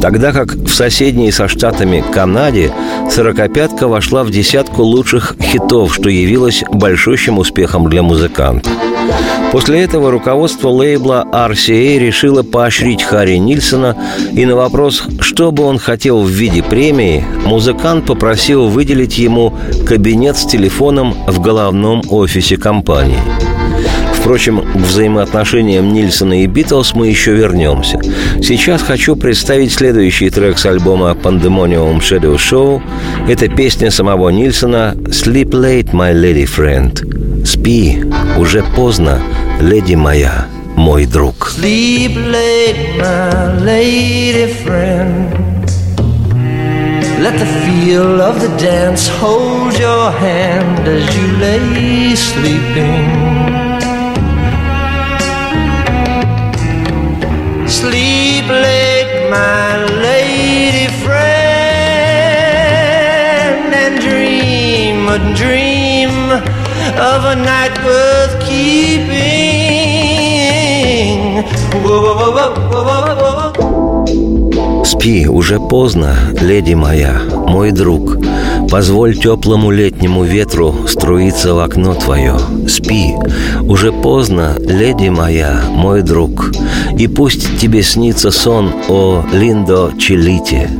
тогда 0.00 0.32
как 0.32 0.54
в 0.54 0.70
соседней 0.70 1.30
со 1.32 1.48
штатами 1.48 2.02
Канаде 2.14 2.72
«Сорокопятка» 3.10 3.88
вошла 3.88 4.24
в 4.24 4.30
десятку 4.30 4.84
лучших 4.84 5.36
хитов, 5.38 5.94
что 5.94 6.08
явилось 6.08 6.64
большущим 6.72 7.36
успехом 7.36 7.90
для 7.90 8.02
музыканта. 8.02 8.70
После 9.52 9.80
этого 9.80 10.10
руководство 10.10 10.68
лейбла 10.68 11.26
RCA 11.32 11.98
решило 11.98 12.42
поощрить 12.42 13.02
Харри 13.02 13.36
Нильсона, 13.36 13.96
и 14.32 14.44
на 14.44 14.56
вопрос, 14.56 15.02
что 15.20 15.52
бы 15.52 15.64
он 15.64 15.78
хотел 15.78 16.22
в 16.22 16.28
виде 16.28 16.62
премии, 16.62 17.24
музыкант 17.46 18.06
попросил 18.06 18.68
выделить 18.68 19.18
ему 19.18 19.54
кабинет 19.86 20.36
с 20.36 20.44
телефоном 20.44 21.14
в 21.26 21.40
головном 21.40 22.02
офисе 22.08 22.56
компании– 22.56 23.18
Впрочем, 24.28 24.60
к 24.60 24.76
взаимоотношениям 24.76 25.90
Нильсона 25.90 26.42
и 26.42 26.46
Битлз 26.46 26.92
мы 26.92 27.06
еще 27.06 27.32
вернемся. 27.32 27.98
Сейчас 28.42 28.82
хочу 28.82 29.16
представить 29.16 29.72
следующий 29.72 30.28
трек 30.28 30.58
с 30.58 30.66
альбома 30.66 31.12
Pandemonium 31.12 32.00
Shadow 32.00 32.36
Show. 32.36 32.82
Это 33.26 33.48
песня 33.48 33.90
самого 33.90 34.28
Нильсона 34.28 34.94
«Sleep 35.06 35.48
late, 35.52 35.92
my 35.92 36.12
lady 36.12 36.44
friend». 36.44 37.46
«Спи, 37.46 38.04
уже 38.36 38.62
поздно, 38.76 39.22
леди 39.62 39.94
моя, 39.94 40.44
мой 40.76 41.06
друг». 41.06 41.50
Sleep 41.58 42.14
late, 42.14 42.98
my 42.98 43.64
lady 43.64 44.52
friend. 44.62 45.38
Let 47.18 47.38
the 47.38 47.46
feel 47.64 48.20
of 48.20 48.42
the 48.42 48.54
dance 48.58 49.08
hold 49.08 49.72
your 49.78 50.10
hand 50.10 50.86
as 50.86 51.16
you 51.16 51.38
lay 51.38 52.14
sleeping. 52.14 53.37
Sleep 57.68 58.48
late, 58.48 59.28
my 59.30 59.84
lady 60.00 60.88
friend, 61.04 61.28
and 63.74 64.00
dream 64.00 65.06
a 65.06 65.18
dream 65.36 66.10
of 66.98 67.24
a 67.24 67.36
night 67.36 67.76
worth 67.84 68.40
keeping. 68.40 69.18
Whoa, 71.84 72.00
whoa, 72.02 72.30
whoa, 72.36 72.54
whoa, 72.72 72.84
whoa, 72.88 73.16
whoa. 73.20 74.84
Спи, 74.84 75.28
уже 75.28 75.60
поздно, 75.60 76.16
леди 76.40 76.72
моя, 76.74 77.20
мой 77.46 77.70
друг. 77.72 78.16
Позволь 78.70 79.16
теплому 79.16 79.70
летнему 79.70 80.24
ветру 80.24 80.86
струиться 80.86 81.54
в 81.54 81.58
окно 81.60 81.94
твое. 81.94 82.36
Спи, 82.68 83.14
уже 83.62 83.92
поздно, 83.92 84.56
леди 84.58 85.08
моя, 85.08 85.62
мой 85.70 86.02
друг. 86.02 86.52
И 86.98 87.08
пусть 87.08 87.58
тебе 87.58 87.82
снится 87.82 88.30
сон 88.30 88.70
о 88.88 89.24
Линдо 89.32 89.92
Челите. 89.98 90.70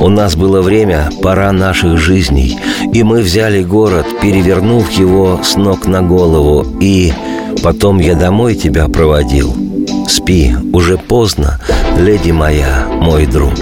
У 0.00 0.08
нас 0.08 0.36
было 0.36 0.62
время, 0.62 1.10
пора 1.20 1.50
наших 1.52 1.98
жизней, 1.98 2.58
и 2.92 3.02
мы 3.02 3.22
взяли 3.22 3.62
город, 3.62 4.06
перевернув 4.22 4.90
его 4.92 5.40
с 5.42 5.56
ног 5.56 5.86
на 5.86 6.02
голову, 6.02 6.64
и 6.80 7.12
потом 7.62 7.98
я 7.98 8.14
домой 8.14 8.54
тебя 8.54 8.86
проводил. 8.88 9.52
Спи, 10.08 10.54
уже 10.72 10.98
поздно, 10.98 11.58
леди 11.98 12.30
моя, 12.30 12.86
мой 12.88 13.26
друг. 13.26 13.54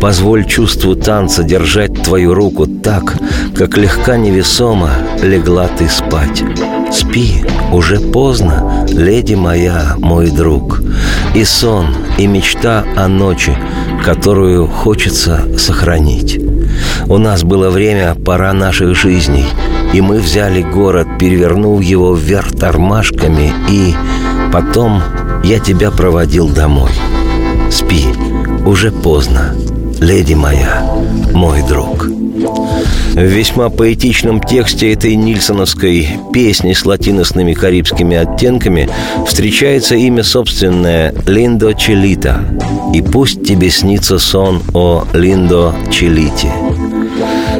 Позволь 0.00 0.44
чувству 0.44 0.94
танца 0.94 1.42
держать 1.42 2.02
твою 2.02 2.34
руку 2.34 2.66
так, 2.66 3.16
как 3.54 3.76
легка 3.76 4.16
невесомо 4.16 4.90
легла 5.22 5.68
ты 5.68 5.88
спать. 5.88 6.42
Спи, 6.92 7.44
уже 7.72 7.98
поздно, 7.98 8.86
леди 8.88 9.34
моя, 9.34 9.94
мой 9.98 10.30
друг. 10.30 10.80
И 11.34 11.44
сон, 11.44 11.94
и 12.16 12.26
мечта 12.26 12.84
о 12.96 13.08
ночи, 13.08 13.56
которую 14.04 14.66
хочется 14.66 15.42
сохранить. 15.58 16.40
У 17.06 17.18
нас 17.18 17.42
было 17.42 17.70
время, 17.70 18.14
пора 18.14 18.52
наших 18.52 18.96
жизней, 18.96 19.46
и 19.92 20.00
мы 20.00 20.18
взяли 20.20 20.62
город, 20.62 21.06
перевернув 21.18 21.82
его 21.82 22.14
вверх 22.14 22.52
тормашками, 22.52 23.52
и 23.68 23.94
потом 24.52 25.02
я 25.44 25.58
тебя 25.58 25.90
проводил 25.90 26.48
домой. 26.48 26.90
Спи, 27.70 28.06
уже 28.64 28.90
поздно, 28.90 29.54
леди 30.00 30.34
моя, 30.34 30.82
мой 31.34 31.62
друг. 31.62 32.04
В 32.04 33.20
весьма 33.20 33.68
поэтичном 33.68 34.40
тексте 34.40 34.92
этой 34.92 35.16
нильсоновской 35.16 36.08
песни 36.32 36.72
с 36.72 36.86
латиносными 36.86 37.52
карибскими 37.52 38.16
оттенками 38.16 38.88
встречается 39.26 39.96
имя 39.96 40.22
собственное 40.22 41.14
Линдо 41.26 41.74
Челита. 41.74 42.40
И 42.94 43.02
пусть 43.02 43.44
тебе 43.44 43.70
снится 43.70 44.18
сон 44.18 44.62
о 44.72 45.04
Линдо 45.12 45.74
Челите. 45.90 46.52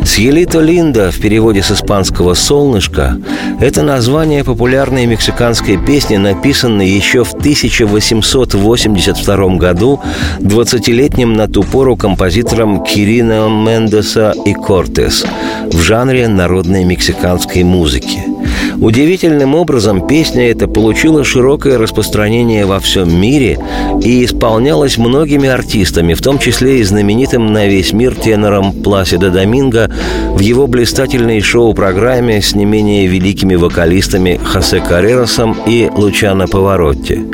Сьелито 0.09 0.61
Линда 0.61 1.13
в 1.13 1.21
переводе 1.21 1.63
с 1.63 1.71
испанского 1.71 2.33
«солнышко»– 2.33 3.19
это 3.61 3.83
название 3.83 4.43
популярной 4.43 5.05
мексиканской 5.05 5.77
песни, 5.77 6.17
написанной 6.17 6.89
еще 6.89 7.25
в 7.25 7.35
1882 7.35 9.57
году 9.57 10.01
20-летним 10.41 11.35
на 11.35 11.47
ту 11.47 11.63
пору 11.63 11.95
композитором 11.97 12.85
Кирино 12.85 13.49
Мендеса 13.49 14.33
и 14.47 14.55
Кортес 14.55 15.27
в 15.71 15.79
жанре 15.79 16.27
народной 16.27 16.85
мексиканской 16.85 17.63
музыки. 17.63 18.38
Удивительным 18.77 19.55
образом 19.55 20.07
песня 20.07 20.51
эта 20.51 20.69
получила 20.69 21.25
широкое 21.25 21.79
распространение 21.79 22.67
во 22.67 22.81
всем 22.81 23.15
мире 23.19 23.59
и 24.03 24.25
исполнялась 24.25 24.99
многими 24.99 25.49
артистами, 25.49 26.15
в 26.15 26.23
том 26.23 26.39
числе 26.39 26.81
и 26.81 26.83
знаменитым 26.85 27.53
на 27.53 27.67
весь 27.67 27.93
мир 27.93 28.15
тенором 28.15 28.73
Пласида 28.73 29.31
Доминго 29.31 29.91
в 30.35 30.41
его 30.41 30.67
блистательной 30.67 31.41
шоу-программе 31.41 32.41
с 32.41 32.55
не 32.55 32.65
менее 32.65 33.07
великими 33.07 33.55
вокалистами 33.55 34.41
Хосе 34.43 34.81
Карреросом 34.81 35.57
и 35.67 35.91
Лучано 35.95 36.47
Поворотти. 36.47 37.25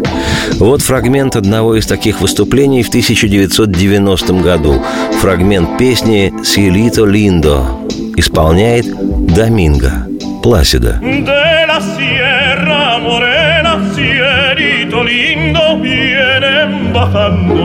Вот 0.59 0.83
фрагмент 0.83 1.37
одного 1.37 1.75
из 1.77 1.87
таких 1.87 2.20
выступлений 2.20 2.83
в 2.83 2.88
1990 2.88 4.33
году. 4.35 4.83
Фрагмент 5.20 5.79
песни 5.79 6.33
«Силито 6.44 7.05
Линдо» 7.05 7.64
исполняет 8.16 8.87
Доминго. 9.35 10.13
Plácida. 10.45 10.99
De 11.01 11.67
la 11.67 11.81
Sierra 11.81 12.99
Morena, 12.99 13.81
cierito 13.95 15.03
lindo, 15.03 15.79
vienen 15.79 16.93
bajando 16.93 17.65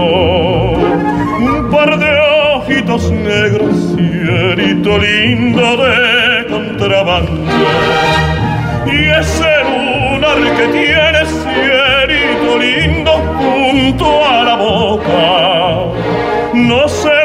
un 1.39 1.69
par 1.69 1.99
de 1.99 2.09
ojitos 2.55 3.11
negros, 3.11 3.75
cierito 3.97 4.97
lindo 4.97 5.75
de 5.75 6.45
contrabando. 6.47 7.51
Y 8.85 9.09
ese 9.09 9.53
lunar 9.65 10.37
que 10.55 10.67
tiene, 10.69 11.25
cierito 11.43 12.57
lindo, 12.59 13.11
junto 13.39 14.25
a 14.25 14.43
la 14.45 14.55
boca, 14.55 15.99
no 16.53 16.87
sé 16.87 17.18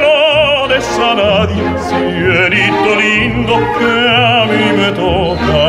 a 0.99 1.15
nadie, 1.15 1.65
cierito 1.89 2.91
lindo 3.01 3.55
que 3.79 4.09
a 4.09 4.47
mí 4.47 4.65
me 4.79 4.91
toca. 4.93 5.65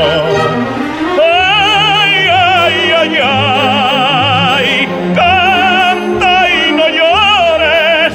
Ay, 1.22 2.14
ay, 2.30 2.78
ay, 3.02 3.14
ay, 3.24 4.88
canta 5.16 6.50
y 6.50 6.72
no 6.74 6.88
llores, 6.98 8.14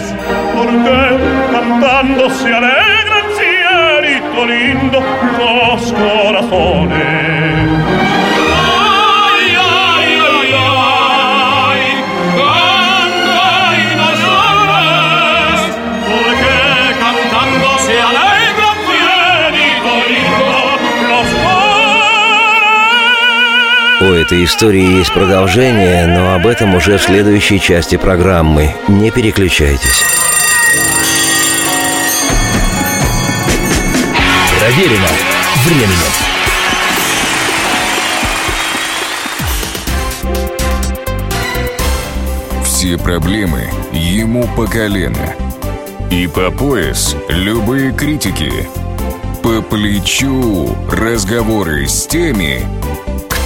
porque 0.57 0.99
cantando 1.53 2.31
se 2.31 2.55
alegran, 2.55 2.80
этой 24.31 24.45
истории 24.45 24.99
есть 24.99 25.12
продолжение, 25.12 26.07
но 26.07 26.35
об 26.35 26.47
этом 26.47 26.77
уже 26.77 26.99
в 26.99 27.03
следующей 27.03 27.59
части 27.59 27.97
программы. 27.97 28.77
Не 28.87 29.11
переключайтесь. 29.11 30.05
Проверено 34.57 35.09
временем. 35.64 36.12
Все 42.62 42.97
проблемы 42.99 43.69
ему 43.90 44.49
по 44.55 44.69
колено. 44.69 45.35
И 46.09 46.29
по 46.29 46.53
пояс 46.53 47.16
любые 47.29 47.93
критики. 47.93 48.69
По 49.43 49.61
плечу 49.61 50.77
разговоры 50.88 51.88
с 51.88 52.07
теми, 52.07 52.62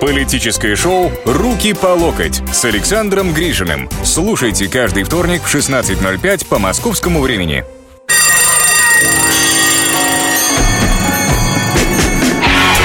Политическое 0.00 0.76
шоу 0.76 1.12
«Руки 1.24 1.72
по 1.74 1.86
локоть» 1.88 2.42
с 2.52 2.64
Александром 2.64 3.32
Гришиным. 3.32 3.88
Слушайте 4.04 4.68
каждый 4.68 5.04
вторник 5.04 5.42
в 5.42 5.54
16.05 5.54 6.46
по 6.46 6.58
московскому 6.58 7.20
времени. 7.20 7.64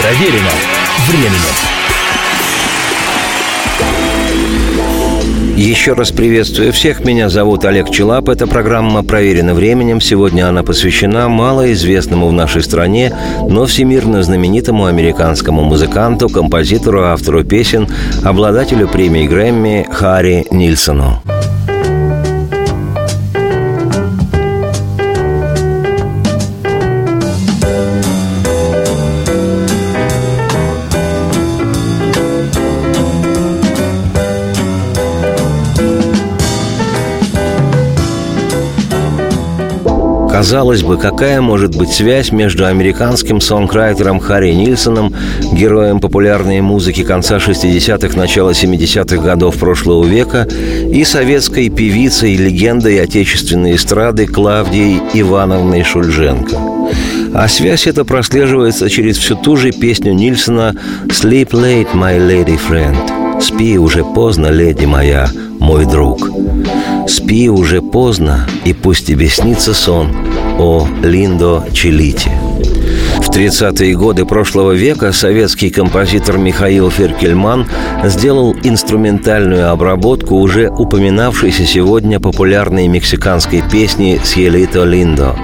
Проверено 0.02 0.52
временем. 1.10 1.67
Еще 5.58 5.94
раз 5.94 6.12
приветствую 6.12 6.72
всех. 6.72 7.04
Меня 7.04 7.30
зовут 7.30 7.66
Олег 7.66 7.90
Челап. 7.90 8.30
Эта 8.30 8.46
программа 8.46 9.02
проверена 9.02 9.56
временем. 9.56 10.00
Сегодня 10.00 10.48
она 10.48 10.62
посвящена 10.62 11.30
малоизвестному 11.30 12.28
в 12.28 12.32
нашей 12.32 12.62
стране, 12.62 13.12
но 13.50 13.66
всемирно 13.66 14.22
знаменитому 14.22 14.86
американскому 14.86 15.64
музыканту, 15.64 16.30
композитору, 16.30 17.06
автору 17.06 17.44
песен, 17.44 17.88
обладателю 18.24 18.88
премии 18.88 19.26
Грэмми 19.26 19.88
Харри 19.92 20.46
Нильсону. 20.52 21.24
Казалось 40.38 40.84
бы, 40.84 41.00
какая 41.00 41.42
может 41.42 41.76
быть 41.76 41.90
связь 41.90 42.32
между 42.32 42.68
американским 42.68 43.42
сонграйтером 43.42 44.20
Харри 44.20 44.52
Нильсоном, 44.52 45.12
героем 45.52 46.00
популярной 46.00 46.62
музыки 46.62 47.04
конца 47.04 47.38
60-х, 47.38 48.16
начала 48.16 48.52
70-х 48.52 49.18
годов 49.18 49.58
прошлого 49.58 50.06
века, 50.06 50.48
и 50.94 51.04
советской 51.06 51.70
певицей, 51.70 52.36
легендой 52.36 53.02
отечественной 53.02 53.78
эстрады 53.78 54.28
Клавдией 54.28 55.02
Ивановной 55.16 55.84
Шульженко. 55.84 56.56
А 57.34 57.48
связь 57.48 57.88
эта 57.88 58.06
прослеживается 58.06 58.92
через 58.92 59.18
всю 59.18 59.36
ту 59.38 59.58
же 59.58 59.72
песню 59.72 60.14
Нильсона 60.14 60.76
«Sleep 61.08 61.50
late, 61.50 61.96
my 61.96 62.20
lady 62.20 62.60
friend» 62.70 63.27
«Спи 63.40 63.78
уже 63.78 64.04
поздно, 64.04 64.48
леди 64.48 64.86
моя, 64.86 65.30
мой 65.60 65.86
друг». 65.86 66.30
Спи 67.08 67.50
уже 67.50 67.82
поздно, 67.82 68.48
и 68.66 68.74
пусть 68.74 69.08
тебе 69.08 69.30
снится 69.30 69.74
сон 69.74 70.16
о 70.60 70.86
Линдо 71.02 71.64
Челите. 71.72 72.32
В 73.38 73.40
30-е 73.40 73.96
годы 73.96 74.26
прошлого 74.26 74.72
века 74.72 75.12
советский 75.12 75.70
композитор 75.70 76.40
Михаил 76.40 76.90
Феркельман 76.90 77.68
сделал 78.06 78.56
инструментальную 78.64 79.70
обработку 79.70 80.38
уже 80.38 80.70
упоминавшейся 80.72 81.64
сегодня 81.68 82.20
популярной 82.20 82.88
мексиканской 82.88 83.62
песни 83.72 84.20
«Сьелито 84.24 84.86
Линдо». 84.86 85.36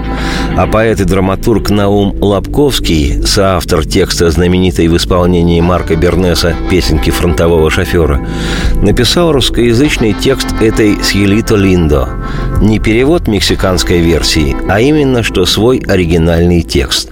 А 0.58 0.66
поэт 0.66 1.02
и 1.02 1.04
драматург 1.04 1.70
Наум 1.70 2.16
Лобковский, 2.20 3.22
соавтор 3.28 3.86
текста 3.86 4.32
знаменитой 4.32 4.88
в 4.88 4.98
исполнении 4.98 5.62
Марка 5.62 5.96
Бернеса 5.96 6.56
песенки 6.72 7.12
фронтового 7.12 7.70
шофера, 7.70 8.28
написал 8.82 9.32
русскоязычный 9.32 10.14
текст 10.14 10.48
этой 10.62 10.98
«Сьелито 11.04 11.56
Линдо». 11.56 12.10
Не 12.60 12.80
перевод 12.80 13.28
мексиканской 13.28 14.00
версии, 14.00 14.56
а 14.68 14.80
именно 14.80 15.22
что 15.22 15.46
свой 15.46 15.80
оригинальный 15.88 16.64
текст. 16.64 17.12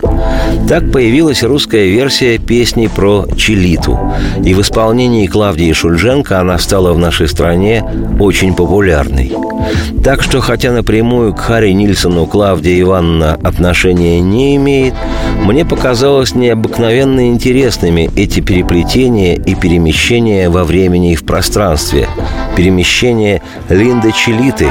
Так 0.71 0.89
появилась 0.89 1.43
русская 1.43 1.89
версия 1.89 2.37
песни 2.37 2.87
про 2.87 3.25
Чилиту. 3.35 3.99
И 4.41 4.53
в 4.53 4.61
исполнении 4.61 5.27
Клавдии 5.27 5.73
Шульженко 5.73 6.39
она 6.39 6.57
стала 6.59 6.93
в 6.93 6.97
нашей 6.97 7.27
стране 7.27 7.83
очень 8.21 8.55
популярной. 8.55 9.33
Так 10.01 10.23
что, 10.23 10.39
хотя 10.39 10.71
напрямую 10.71 11.33
к 11.33 11.39
Харри 11.41 11.71
Нильсону 11.71 12.25
Клавдия 12.25 12.79
Ивановна 12.79 13.33
отношения 13.43 14.21
не 14.21 14.55
имеет, 14.55 14.93
мне 15.43 15.65
показалось 15.65 16.35
необыкновенно 16.35 17.27
интересными 17.27 18.09
эти 18.15 18.39
переплетения 18.39 19.35
и 19.35 19.55
перемещения 19.55 20.49
во 20.49 20.63
времени 20.63 21.11
и 21.11 21.15
в 21.15 21.25
пространстве. 21.25 22.07
Перемещение 22.55 23.41
Линды 23.67 24.13
Челиты, 24.13 24.67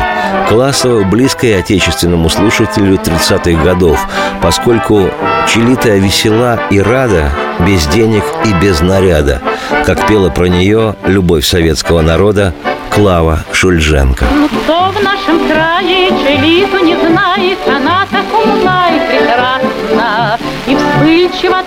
классово 0.49 1.05
близкой 1.05 1.59
отечественному 1.59 2.31
слушателю 2.31 2.95
30-х 2.95 3.63
годов, 3.63 4.01
поскольку 4.41 5.11
Челита 5.53 5.97
весела 5.97 6.61
и 6.71 6.81
рада, 6.81 7.33
без 7.67 7.85
денег 7.89 8.23
и 8.45 8.53
без 8.65 8.81
наряда, 8.83 9.43
как 9.85 10.07
пела 10.07 10.31
про 10.31 10.45
нее 10.45 10.95
любовь 11.05 11.45
советского 11.45 12.03
народа 12.03 12.55
Клава 12.89 13.41
Шульженко. 13.51 14.27
Ну 14.33 14.49
кто 14.49 14.93
в 14.93 15.03
нашем 15.03 15.49
крае 15.49 16.11
Челиту 16.11 16.85
не 16.85 16.95
знает, 16.95 17.59
она 17.67 18.07
так 18.13 18.27
умна 18.33 18.91
и 18.91 19.01
прекрасна, 19.09 20.39
и 20.69 20.77
вспыльчива 20.77 21.65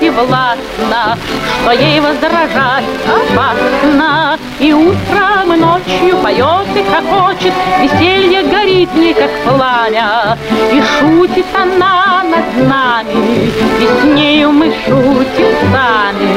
и 0.00 0.10
властна, 0.10 1.18
что 1.62 1.72
ей 1.72 2.00
возражать 2.00 2.84
опасно. 3.06 4.38
И 4.58 4.72
утром, 4.72 5.52
и 5.54 5.56
ночью 5.56 6.16
поет 6.22 6.66
и 6.74 6.82
хохочет, 6.84 7.52
веселье 7.80 8.42
горит 8.42 8.94
не 8.94 9.14
как 9.14 9.30
пламя, 9.44 10.36
и 10.72 10.82
шутит 10.82 11.46
она 11.54 12.22
над 12.24 12.56
нами, 12.68 13.50
и 13.80 13.86
с 13.86 14.04
нею 14.04 14.52
мы 14.52 14.72
шутим 14.84 15.52
сами. 15.72 16.28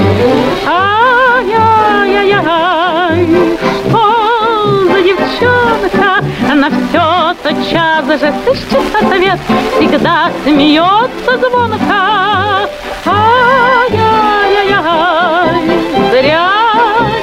Ай-яй-яй-яй, 0.68 1.98
что 3.90 4.04
за 4.90 5.02
девчонка, 5.02 6.24
она 6.50 6.70
все 6.70 7.23
тотчас 7.54 8.06
же 8.20 8.34
сыщет 8.46 8.96
ответ, 8.96 9.40
всегда 9.76 10.32
смеется 10.44 11.38
звонко. 11.38 12.70
Ай-яй-яй-яй, 13.06 14.02
зря 16.12 16.50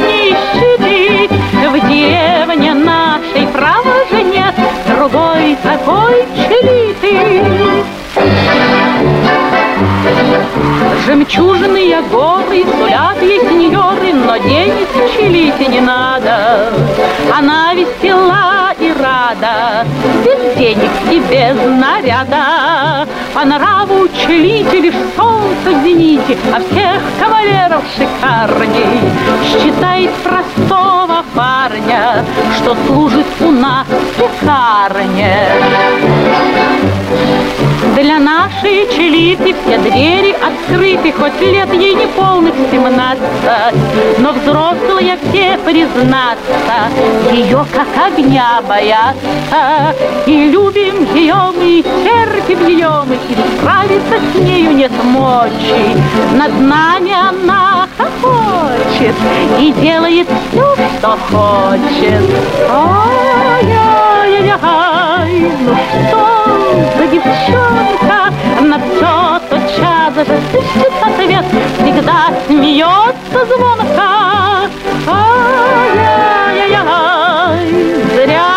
не 0.01 0.37
ты 0.79 1.29
в 1.69 1.73
деревне 1.89 2.75
нашей, 2.75 3.47
права 3.49 4.05
же 4.11 4.23
нет 4.23 4.55
другой 4.89 5.57
такой 5.63 6.27
челиты. 6.37 7.85
Жемчужные 11.07 12.03
горы 12.03 12.65
сулят 12.79 13.23
ей 13.23 13.41
сеньоры, 13.41 14.13
но 14.13 14.37
денег 14.37 14.89
челите 15.17 15.67
не 15.67 15.81
надо. 15.81 16.73
Она 17.37 17.75
весела 17.75 18.60
рада, 19.01 19.87
без 20.25 20.57
денег 20.57 20.91
и 21.11 21.19
без 21.21 21.57
наряда. 21.79 23.07
По 23.35 23.45
нраву 23.45 24.09
челите 24.09 24.81
лишь 24.81 24.95
солнце 25.17 25.71
в 25.71 25.85
зените, 25.85 26.37
а 26.53 26.61
всех 26.61 27.01
кавалеров 27.19 27.83
шикарней. 27.97 29.01
Считает 29.45 30.11
простого 30.17 31.25
парня, 31.35 32.25
что 32.57 32.77
служит 32.87 33.27
у 33.41 33.51
нас 33.51 33.87
пекарня. 34.17 35.49
Для 37.95 38.19
нашей 38.19 38.89
челиты 38.95 39.55
все 39.63 39.79
двери 39.79 40.33
открыты, 40.33 41.13
хоть 41.13 41.41
лет 41.41 41.73
ей 41.73 41.95
не 41.95 42.07
полных 42.07 42.55
семнадцать, 42.71 43.21
но 44.19 44.33
взрослые 44.33 45.19
все 45.29 45.59
признаться, 45.59 46.91
ее 47.33 47.67
как 47.73 47.89
огня 48.07 48.63
боятся, 48.67 49.95
и 50.27 50.51
любим 50.51 51.15
ее 51.15 51.53
мы, 51.57 51.83
терпим 52.05 52.67
ее 52.67 53.05
мы, 53.07 53.15
и 53.15 53.37
справиться 53.59 54.19
с 54.33 54.35
нею 54.41 54.73
нет 54.73 54.93
мочи. 55.05 55.97
Над 56.35 56.59
нами 56.61 57.13
она 57.13 57.87
хохочет 57.99 59.17
и 59.59 59.73
делает 59.73 60.29
все, 60.51 60.77
что 60.99 61.19
хочет. 61.31 62.23
Ай-яй-яй, 62.71 63.40
ну 65.59 65.75
что 65.75 66.25
за 66.97 67.07
девчонка, 67.07 68.19
на 68.61 68.79
все 68.79 69.15
тотчас 69.49 70.15
же 70.15 70.25
сыщет 70.53 70.93
ответ, 71.03 71.45
всегда 71.79 72.19
смеется 72.47 73.41
звонко. 73.47 74.11
Ай-яй-яй, 75.09 76.41
зря 78.15 78.53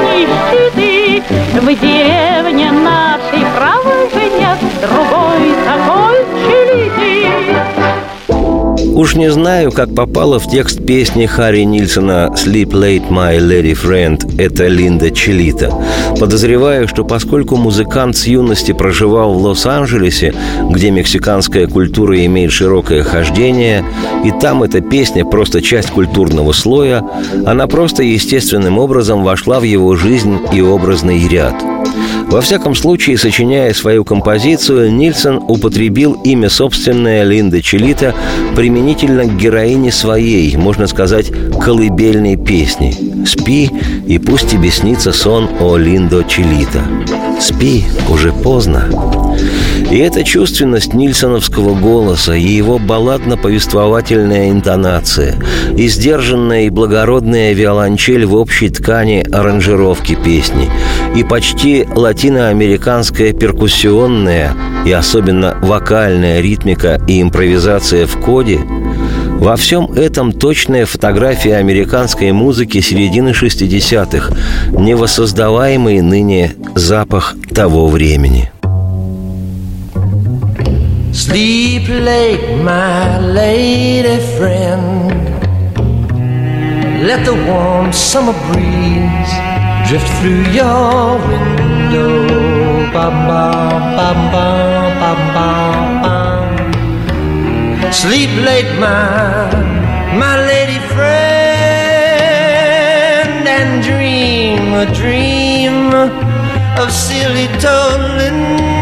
не 0.00 0.12
ищи 0.24 0.64
ты. 0.74 1.22
В 1.60 1.66
деревне 1.80 2.68
нашей, 2.72 3.37
Уж 8.98 9.14
не 9.14 9.30
знаю, 9.30 9.70
как 9.70 9.94
попало 9.94 10.40
в 10.40 10.50
текст 10.50 10.84
песни 10.84 11.26
Харри 11.26 11.60
Нильсона 11.60 12.32
«Sleep 12.34 12.70
late, 12.72 13.08
my 13.08 13.38
lady 13.38 13.72
friend»— 13.72 14.34
это 14.38 14.66
Линда 14.66 15.12
Челита. 15.12 15.72
Подозреваю, 16.18 16.88
что 16.88 17.04
поскольку 17.04 17.54
музыкант 17.54 18.16
с 18.16 18.26
юности 18.26 18.72
проживал 18.72 19.34
в 19.34 19.42
Лос-Анджелесе, 19.44 20.34
где 20.70 20.90
мексиканская 20.90 21.68
культура 21.68 22.26
имеет 22.26 22.50
широкое 22.50 23.04
хождение, 23.04 23.84
и 24.24 24.32
там 24.32 24.64
эта 24.64 24.80
песня 24.80 25.24
просто 25.24 25.62
часть 25.62 25.90
культурного 25.90 26.50
слоя, 26.50 27.04
она 27.46 27.68
просто 27.68 28.02
естественным 28.02 28.78
образом 28.78 29.22
вошла 29.22 29.60
в 29.60 29.62
его 29.62 29.94
жизнь 29.94 30.40
и 30.52 30.60
образный 30.60 31.28
ряд– 31.28 31.54
во 32.30 32.40
всяком 32.42 32.74
случае, 32.74 33.16
сочиняя 33.16 33.72
свою 33.72 34.04
композицию, 34.04 34.92
Нильсон 34.92 35.38
употребил 35.38 36.12
имя 36.24 36.50
собственное 36.50 37.24
Линды 37.24 37.62
Челита 37.62 38.14
применительно 38.54 39.24
к 39.24 39.36
героине 39.36 39.90
своей, 39.90 40.54
можно 40.56 40.86
сказать, 40.86 41.32
колыбельной 41.60 42.36
песни 42.36 42.94
«Спи, 43.26 43.70
и 44.06 44.18
пусть 44.18 44.50
тебе 44.50 44.70
снится 44.70 45.12
сон 45.12 45.48
о 45.60 45.76
Линдо 45.76 46.22
Челита». 46.24 46.84
«Спи, 47.40 47.84
уже 48.10 48.32
поздно». 48.32 49.17
И 49.90 49.96
эта 49.96 50.22
чувственность 50.22 50.92
нильсоновского 50.92 51.74
голоса, 51.74 52.34
и 52.34 52.42
его 52.42 52.78
балладно-повествовательная 52.78 54.50
интонация, 54.50 55.34
и 55.76 55.88
сдержанная 55.88 56.66
и 56.66 56.70
благородная 56.70 57.54
виолончель 57.54 58.26
в 58.26 58.34
общей 58.34 58.68
ткани 58.68 59.24
аранжировки 59.32 60.14
песни, 60.14 60.70
и 61.16 61.24
почти 61.24 61.86
латиноамериканская 61.90 63.32
перкуссионная 63.32 64.52
и 64.84 64.92
особенно 64.92 65.58
вокальная 65.62 66.40
ритмика 66.40 67.00
и 67.08 67.22
импровизация 67.22 68.06
в 68.06 68.20
коде– 68.20 68.60
во 69.38 69.54
всем 69.54 69.92
этом 69.92 70.32
точная 70.32 70.84
фотография 70.84 71.56
американской 71.56 72.32
музыки 72.32 72.80
середины 72.80 73.28
60-х, 73.28 74.34
невоссоздаваемый 74.72 76.00
ныне 76.00 76.54
запах 76.74 77.36
того 77.54 77.86
времени– 77.86 78.50
Sleep 81.18 81.88
late, 81.88 82.62
my 82.62 83.18
lady 83.18 84.18
friend. 84.38 85.10
Let 87.08 87.24
the 87.26 87.34
warm 87.34 87.92
summer 87.92 88.34
breeze 88.46 89.32
drift 89.88 90.06
through 90.20 90.44
your 90.54 91.18
window. 91.26 92.22
Bum, 92.92 93.26
bum, 93.26 93.80
bum, 93.98 94.30
bum, 94.30 95.20
bum, 95.34 96.02
bum. 96.04 96.46
Sleep 97.92 98.30
late, 98.46 98.72
my, 98.78 99.50
my 100.22 100.36
lady 100.46 100.78
friend, 100.94 101.18
and 103.58 103.82
dream 103.82 104.72
a 104.72 104.86
dream 104.94 105.92
of 106.80 106.92
silly 106.92 107.48
Tolindo. 107.58 108.77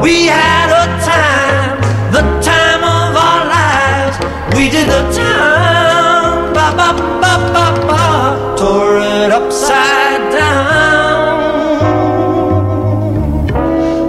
We 0.00 0.26
had 0.26 0.70
a 0.82 0.86
time, 1.04 1.78
the 2.10 2.22
time 2.40 2.82
of 2.82 3.14
our 3.26 3.44
lives. 3.44 4.16
We 4.56 4.70
did 4.70 4.88
the 4.88 5.02
time, 5.12 6.54
ba 6.54 6.72
ba 6.78 6.88
ba 7.20 7.34
ba 7.52 7.66
ba, 7.88 8.04
tore 8.56 8.98
it 9.00 9.30
upside 9.30 10.22
down. 10.32 11.84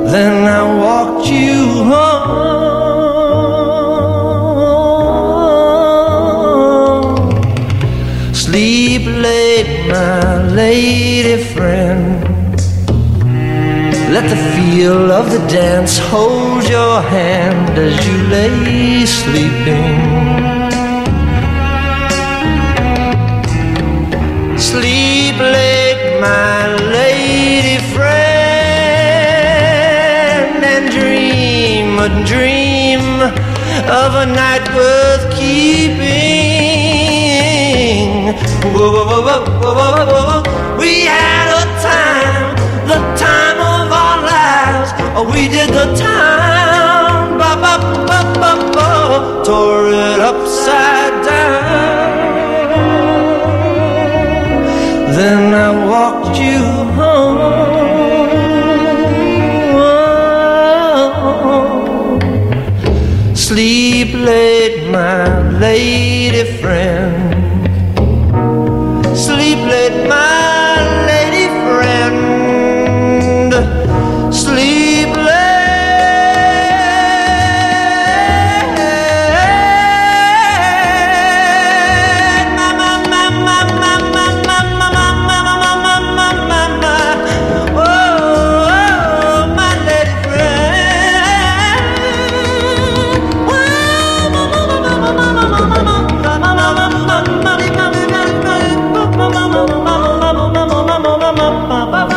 Then 0.09 0.47
I 0.47 0.63
walked 0.83 1.27
you 1.27 1.83
home. 1.91 2.39
Sleep 8.33 9.03
late, 9.05 9.87
my 9.89 10.47
lady 10.47 11.43
friend. 11.43 12.38
Let 14.09 14.25
the 14.27 14.35
feel 14.55 15.11
of 15.11 15.29
the 15.29 15.37
dance 15.47 15.99
hold 15.99 16.67
your 16.67 16.99
hand 16.99 17.77
as 17.77 17.93
you 18.07 18.17
lay 18.23 19.05
sleeping. 19.05 19.99
Sleep 24.57 25.37
late, 25.37 26.19
my 26.19 26.73
lady 26.97 27.77
friend, 27.93 28.09
and 30.73 30.89
dream 30.89 31.99
a 31.99 32.09
dream 32.25 33.21
of 34.01 34.15
a 34.15 34.25
night 34.25 34.67
worth 34.73 35.29
keeping. 35.37 35.99
Whoa, 38.73 38.89
whoa, 39.05 39.45
whoa. 39.61 40.77
We 40.79 41.05
had 41.05 41.48
Oh, 45.21 45.25
we 45.33 45.49
did 45.49 45.67
the 45.71 45.87
time, 45.99 47.37
ba 47.37 47.51
ba 47.63 47.75
ba 48.07 48.19
ba 48.39 48.51
ba, 48.71 48.87
tore 49.43 49.91
it 49.91 50.19
upside 50.31 51.15
down. 51.27 52.69
Then 55.17 55.53
I 55.53 55.69
walked 55.91 56.39
you 56.39 56.63
home. 56.95 57.35
Sleep 63.35 64.13
late, 64.13 64.87
my 64.89 65.27
lady 65.59 66.45
friend. 66.61 67.18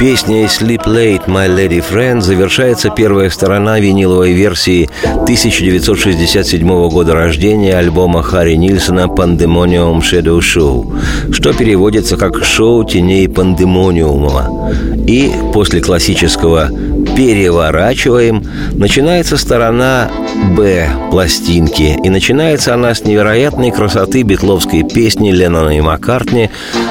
Песней 0.02 0.46
«Sleep 0.46 0.84
Late, 0.84 1.28
My 1.28 1.46
Lady 1.48 1.80
Friend» 1.80 2.20
завершается 2.20 2.90
первая 2.90 3.30
сторона 3.30 3.78
виниловой 3.78 4.32
версии 4.32 4.90
1967 5.04 6.88
года 6.88 7.14
рождения 7.14 7.78
альбома 7.78 8.20
Харри 8.20 8.54
Нильсона 8.54 9.02
«Pandemonium 9.06 10.00
Shadow 10.00 10.40
Show», 10.40 10.92
что 11.32 11.52
переводится 11.52 12.16
как 12.16 12.44
«Шоу 12.44 12.82
теней 12.82 13.28
пандемониума». 13.28 14.72
И 15.06 15.30
после 15.54 15.80
классического 15.80 16.68
«переворачиваем» 17.16 18.44
начинается 18.72 19.36
сторона 19.36 20.10
«Б» 20.56 20.88
пластинки, 21.10 21.98
и 22.02 22.08
начинается 22.08 22.74
она 22.74 22.94
с 22.94 23.04
невероятной 23.04 23.70
красоты 23.70 24.22
битловской 24.22 24.82
песни 24.82 25.30
Леннона 25.30 25.76
и 25.76 25.80
Маккартни, 25.80 26.50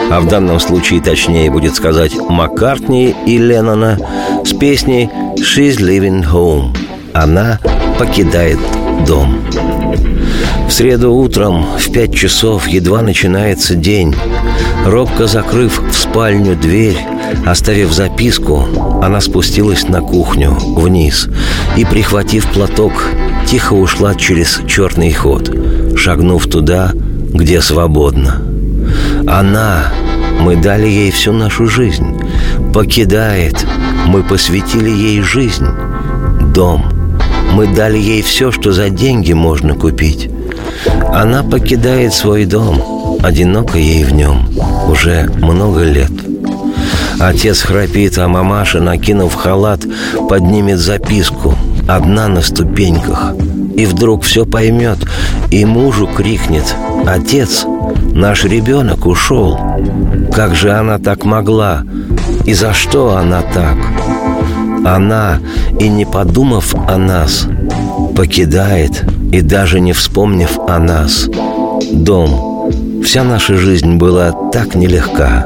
а 0.10 0.20
в 0.20 0.28
данном 0.28 0.60
случае 0.60 1.02
точнее 1.02 1.50
будет 1.50 1.76
сказать 1.76 2.14
Маккартни 2.30 3.16
и 3.26 3.38
Леннона, 3.38 3.98
с 4.46 4.54
песней 4.54 5.10
«She's 5.38 5.78
Living 5.78 6.24
Home». 6.32 6.76
Она 7.14 7.60
покидает 7.98 8.60
дом. 9.06 9.42
В 10.68 10.72
среду 10.72 11.14
утром 11.14 11.66
в 11.78 11.92
пять 11.92 12.16
часов 12.16 12.68
едва 12.68 13.02
начинается 13.02 13.76
день. 13.76 14.16
Робко 14.86 15.28
закрыв 15.28 15.82
в 15.82 15.94
спальню 15.94 16.56
дверь, 16.56 16.98
оставив 17.46 17.92
записку, 17.94 18.66
она 19.02 19.22
спустилась 19.22 19.88
на 19.88 20.02
кухню, 20.02 20.52
вниз, 20.52 21.28
и, 21.78 21.86
прихватив 21.86 22.46
платок, 22.48 23.06
тихо 23.48 23.74
ушла 23.74 24.16
через 24.16 24.62
черный 24.68 25.12
ход, 25.12 25.52
шагнув 25.96 26.46
туда, 26.48 26.92
где 27.34 27.62
свободно. 27.62 28.42
Она, 29.28 29.92
мы 30.40 30.56
дали 30.56 30.88
ей 30.88 31.12
всю 31.12 31.34
нашу 31.34 31.68
жизнь, 31.68 32.20
покидает, 32.74 33.66
мы 34.08 34.24
посвятили 34.24 34.90
ей 34.90 35.22
жизнь, 35.22 35.68
дом. 36.54 36.86
Мы 37.54 37.68
дали 37.68 37.98
ей 37.98 38.22
все, 38.22 38.52
что 38.52 38.72
за 38.72 38.90
деньги 38.90 39.34
можно 39.34 39.74
купить. 39.76 40.30
Она 41.14 41.44
покидает 41.44 42.14
свой 42.14 42.46
дом, 42.46 43.18
одиноко 43.22 43.78
ей 43.78 44.06
в 44.06 44.14
нем, 44.14 44.48
уже 44.88 45.30
много 45.42 45.84
лет. 45.84 46.31
Отец 47.22 47.62
храпит, 47.62 48.18
а 48.18 48.28
мамаша, 48.28 48.82
накинув 48.82 49.36
халат, 49.36 49.82
поднимет 50.28 50.80
записку. 50.80 51.56
одна 51.88 52.28
на 52.28 52.42
ступеньках. 52.42 53.36
И 53.76 53.86
вдруг 53.86 54.24
все 54.24 54.46
поймет, 54.46 54.98
и 55.50 55.66
мужу 55.66 56.08
крикнет 56.08 56.76
«Отец, 57.06 57.66
наш 58.14 58.44
ребенок 58.44 59.06
ушел!» 59.06 59.58
Как 60.34 60.56
же 60.56 60.72
она 60.72 60.98
так 60.98 61.26
могла? 61.26 61.84
И 62.46 62.54
за 62.54 62.74
что 62.74 63.18
она 63.18 63.42
так? 63.42 63.78
Она, 64.86 65.40
и 65.80 65.90
не 65.90 66.06
подумав 66.06 66.74
о 66.88 66.98
нас, 66.98 67.48
покидает, 68.16 69.04
и 69.32 69.42
даже 69.42 69.80
не 69.80 69.94
вспомнив 69.94 70.58
о 70.68 70.80
нас. 70.80 71.28
Дом. 71.92 72.72
Вся 73.04 73.24
наша 73.24 73.58
жизнь 73.58 73.96
была 73.96 74.32
так 74.52 74.76
нелегка. 74.76 75.46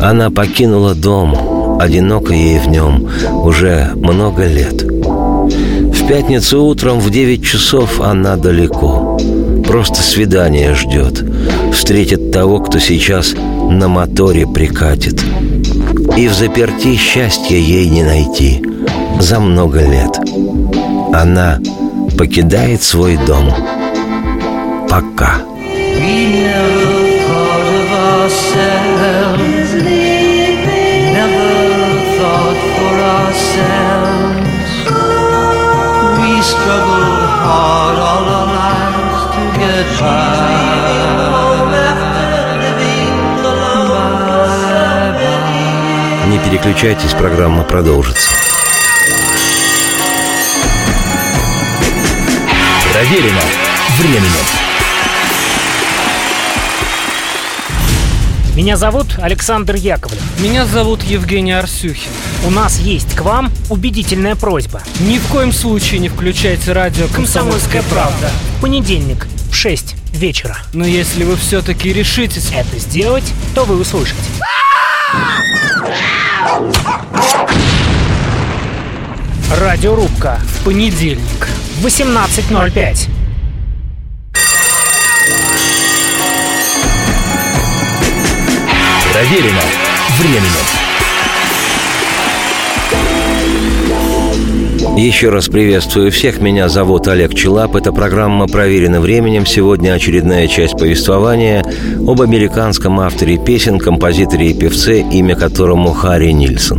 Она 0.00 0.30
покинула 0.30 0.94
дом, 0.94 1.78
одиноко 1.80 2.32
ей 2.32 2.58
в 2.58 2.68
нем, 2.68 3.08
уже 3.44 3.92
много 3.94 4.46
лет. 4.46 4.82
В 4.82 6.06
пятницу 6.08 6.62
утром 6.62 7.00
в 7.00 7.10
девять 7.10 7.44
часов 7.44 8.00
она 8.00 8.36
далеко. 8.36 9.18
Просто 9.66 10.02
свидание 10.02 10.74
ждет. 10.74 11.24
Встретит 11.72 12.30
того, 12.30 12.60
кто 12.60 12.78
сейчас 12.78 13.34
на 13.70 13.88
моторе 13.88 14.46
прикатит. 14.46 15.24
И 16.16 16.28
в 16.28 16.34
заперти 16.34 16.94
счастья 16.96 17.56
ей 17.56 17.88
не 17.88 18.04
найти 18.04 18.62
за 19.20 19.40
много 19.40 19.80
лет. 19.80 20.18
Она 21.12 21.58
покидает 22.16 22.82
свой 22.82 23.18
дом. 23.26 23.52
Пока. 24.88 25.40
We 25.98 26.44
never 26.44 27.16
thought 27.26 27.66
of 27.74 27.92
ourselves. 27.92 29.45
Не 46.26 46.38
переключайтесь, 46.38 47.14
программа 47.14 47.62
продолжится. 47.62 48.30
Проверено 52.92 53.40
временем. 53.98 54.66
Меня 58.54 58.76
зовут 58.76 59.18
Александр 59.18 59.74
Яковлев. 59.76 60.22
Меня 60.40 60.66
зовут 60.66 61.02
Евгений 61.02 61.52
Арсюхин. 61.52 62.10
У 62.46 62.50
нас 62.50 62.78
есть 62.78 63.14
к 63.14 63.20
вам 63.20 63.50
убедительная 63.70 64.34
просьба. 64.34 64.82
Ни 65.00 65.18
в 65.18 65.26
коем 65.28 65.52
случае 65.52 66.00
не 66.00 66.08
включайте 66.08 66.72
радио 66.72 67.06
«Комсомольская 67.08 67.82
правда». 67.82 68.30
В 68.58 68.62
понедельник 68.62 69.26
в 69.56 69.58
6 69.58 69.96
вечера. 70.12 70.58
Но 70.74 70.84
если 70.84 71.24
вы 71.24 71.36
все-таки 71.36 71.90
решитесь... 71.90 72.50
Это 72.52 72.78
сделать, 72.78 73.24
то 73.54 73.64
вы 73.64 73.80
услышите. 73.80 74.20
Радиорубка 79.58 80.38
В 80.60 80.64
понедельник. 80.64 81.48
в 81.80 81.86
18.05. 81.86 83.08
Проверено 89.12 89.62
временем. 90.18 90.85
Еще 94.94 95.30
раз 95.30 95.48
приветствую 95.48 96.10
всех. 96.12 96.40
Меня 96.40 96.68
зовут 96.68 97.08
Олег 97.08 97.34
Челап. 97.34 97.76
Эта 97.76 97.92
программа 97.92 98.46
проверена 98.46 99.00
временем. 99.00 99.44
Сегодня 99.46 99.92
очередная 99.92 100.46
часть 100.48 100.78
повествования 100.78 101.64
об 102.06 102.22
американском 102.22 103.00
авторе 103.00 103.38
песен, 103.38 103.78
композиторе 103.78 104.50
и 104.50 104.54
певце, 104.54 105.00
имя 105.00 105.34
которому 105.34 105.92
Харри 105.92 106.30
Нильсон. 106.30 106.78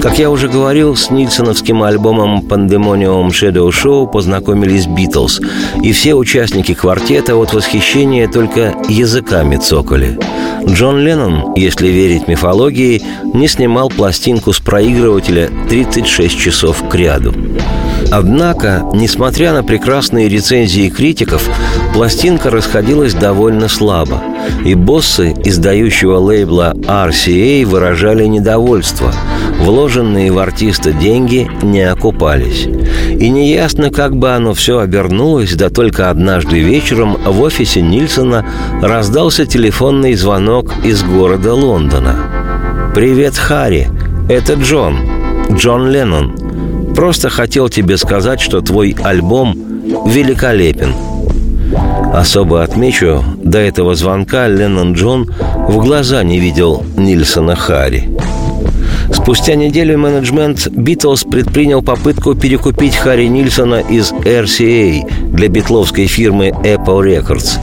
Как 0.00 0.18
я 0.18 0.30
уже 0.30 0.48
говорил, 0.48 0.96
с 0.96 1.10
нильсоновским 1.10 1.82
альбомом 1.82 2.40
«Pandemonium 2.40 3.28
Shadow 3.28 3.68
Show» 3.68 4.10
познакомились 4.10 4.86
Битлз, 4.86 5.40
и 5.82 5.92
все 5.92 6.14
участники 6.14 6.74
квартета 6.74 7.36
от 7.36 7.54
восхищения 7.54 8.26
только 8.26 8.74
языками 8.88 9.56
цокали. 9.56 10.18
Джон 10.66 10.98
Леннон, 11.00 11.54
если 11.56 11.88
верить 11.88 12.28
мифологии, 12.28 13.02
не 13.34 13.48
снимал 13.48 13.88
пластинку 13.88 14.52
с 14.52 14.60
проигрывателя 14.60 15.50
36 15.68 16.38
часов 16.38 16.88
к 16.88 16.94
ряду. 16.94 17.34
Однако, 18.10 18.88
несмотря 18.92 19.52
на 19.52 19.62
прекрасные 19.62 20.28
рецензии 20.28 20.88
критиков, 20.90 21.48
пластинка 21.94 22.50
расходилась 22.50 23.14
довольно 23.14 23.68
слабо, 23.68 24.22
и 24.64 24.74
боссы 24.74 25.34
издающего 25.44 26.18
лейбла 26.18 26.74
RCA 26.74 27.64
выражали 27.66 28.24
недовольство. 28.26 29.12
Вложенные 29.60 30.32
в 30.32 30.38
артиста 30.38 30.92
деньги 30.92 31.48
не 31.62 31.82
окупались. 31.82 32.66
И 33.08 33.28
неясно, 33.28 33.90
как 33.90 34.16
бы 34.16 34.30
оно 34.30 34.54
все 34.54 34.78
обернулось, 34.78 35.54
да 35.54 35.70
только 35.70 36.10
однажды 36.10 36.60
вечером 36.60 37.14
в 37.14 37.40
офисе 37.40 37.80
Нильсона 37.80 38.44
раздался 38.80 39.46
телефонный 39.46 40.14
звонок 40.14 40.72
из 40.84 41.02
города 41.02 41.54
Лондона. 41.54 42.16
«Привет, 42.94 43.36
Харри, 43.36 43.88
это 44.28 44.54
Джон, 44.54 44.98
Джон 45.52 45.90
Леннон. 45.90 46.94
Просто 46.94 47.30
хотел 47.30 47.68
тебе 47.68 47.96
сказать, 47.96 48.40
что 48.40 48.60
твой 48.60 48.96
альбом 49.02 49.56
великолепен. 50.06 51.11
Особо 52.12 52.62
отмечу, 52.62 53.24
до 53.42 53.58
этого 53.58 53.94
звонка 53.94 54.48
Леннон 54.48 54.92
Джон 54.94 55.30
в 55.68 55.78
глаза 55.78 56.22
не 56.22 56.38
видел 56.38 56.84
Нильсона 56.96 57.56
Харри. 57.56 58.10
Спустя 59.12 59.54
неделю 59.54 59.98
менеджмент 59.98 60.68
Битлз 60.68 61.24
предпринял 61.24 61.82
попытку 61.82 62.34
перекупить 62.34 62.96
Харри 62.96 63.26
Нильсона 63.26 63.80
из 63.80 64.12
RCA 64.12 65.30
для 65.30 65.48
битловской 65.48 66.06
фирмы 66.06 66.48
Apple 66.48 67.02
Records. 67.02 67.58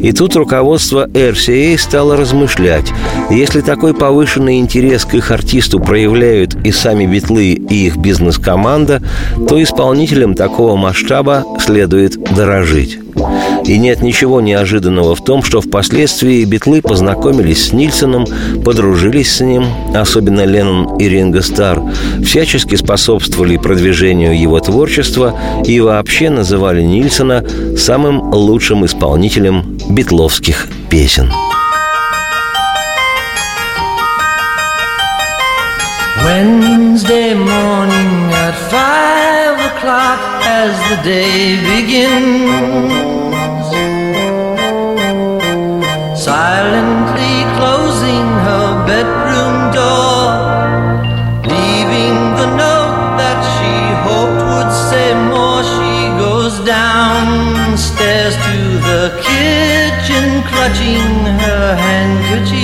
И 0.00 0.12
тут 0.12 0.34
руководство 0.34 1.06
RCA 1.08 1.78
стало 1.78 2.16
размышлять, 2.16 2.92
если 3.30 3.60
такой 3.60 3.94
повышенный 3.94 4.58
интерес 4.58 5.04
к 5.04 5.14
их 5.14 5.30
артисту 5.30 5.78
проявляют 5.78 6.56
и 6.64 6.72
сами 6.72 7.06
битлы, 7.06 7.52
и 7.52 7.86
их 7.86 7.96
бизнес-команда, 7.96 9.02
то 9.48 9.62
исполнителям 9.62 10.34
такого 10.34 10.76
масштаба 10.76 11.44
следует 11.60 12.18
дорожить. 12.34 12.98
И 13.66 13.78
нет 13.78 14.02
ничего 14.02 14.40
неожиданного 14.40 15.14
в 15.14 15.24
том, 15.24 15.42
что 15.42 15.60
впоследствии 15.60 16.44
битлы 16.44 16.82
познакомились 16.82 17.68
с 17.68 17.72
Нильсоном, 17.72 18.26
подружились 18.62 19.36
с 19.36 19.40
ним, 19.40 19.66
особенно 19.94 20.44
Леннон 20.44 20.98
и 20.98 21.08
Ринго 21.08 21.40
Стар, 21.40 21.80
всячески 22.22 22.74
способствовали 22.74 23.56
продвижению 23.56 24.38
его 24.38 24.60
творчества 24.60 25.34
и 25.64 25.80
вообще 25.80 26.28
называли 26.28 26.82
Нильсона 26.82 27.44
самым 27.78 28.34
лучшим 28.34 28.84
исполнителем 28.84 29.78
битловских 29.88 30.68
песен. 30.90 31.30
Wednesday 36.24 37.34
morning 37.34 38.32
at 38.32 38.54
five 38.70 39.58
o'clock 39.70 40.18
as 40.46 40.74
the 40.88 41.02
day 41.04 41.58
begins. 41.76 43.13
Clutching 60.64 61.26
her 61.40 61.76
handkerchief. 61.76 62.63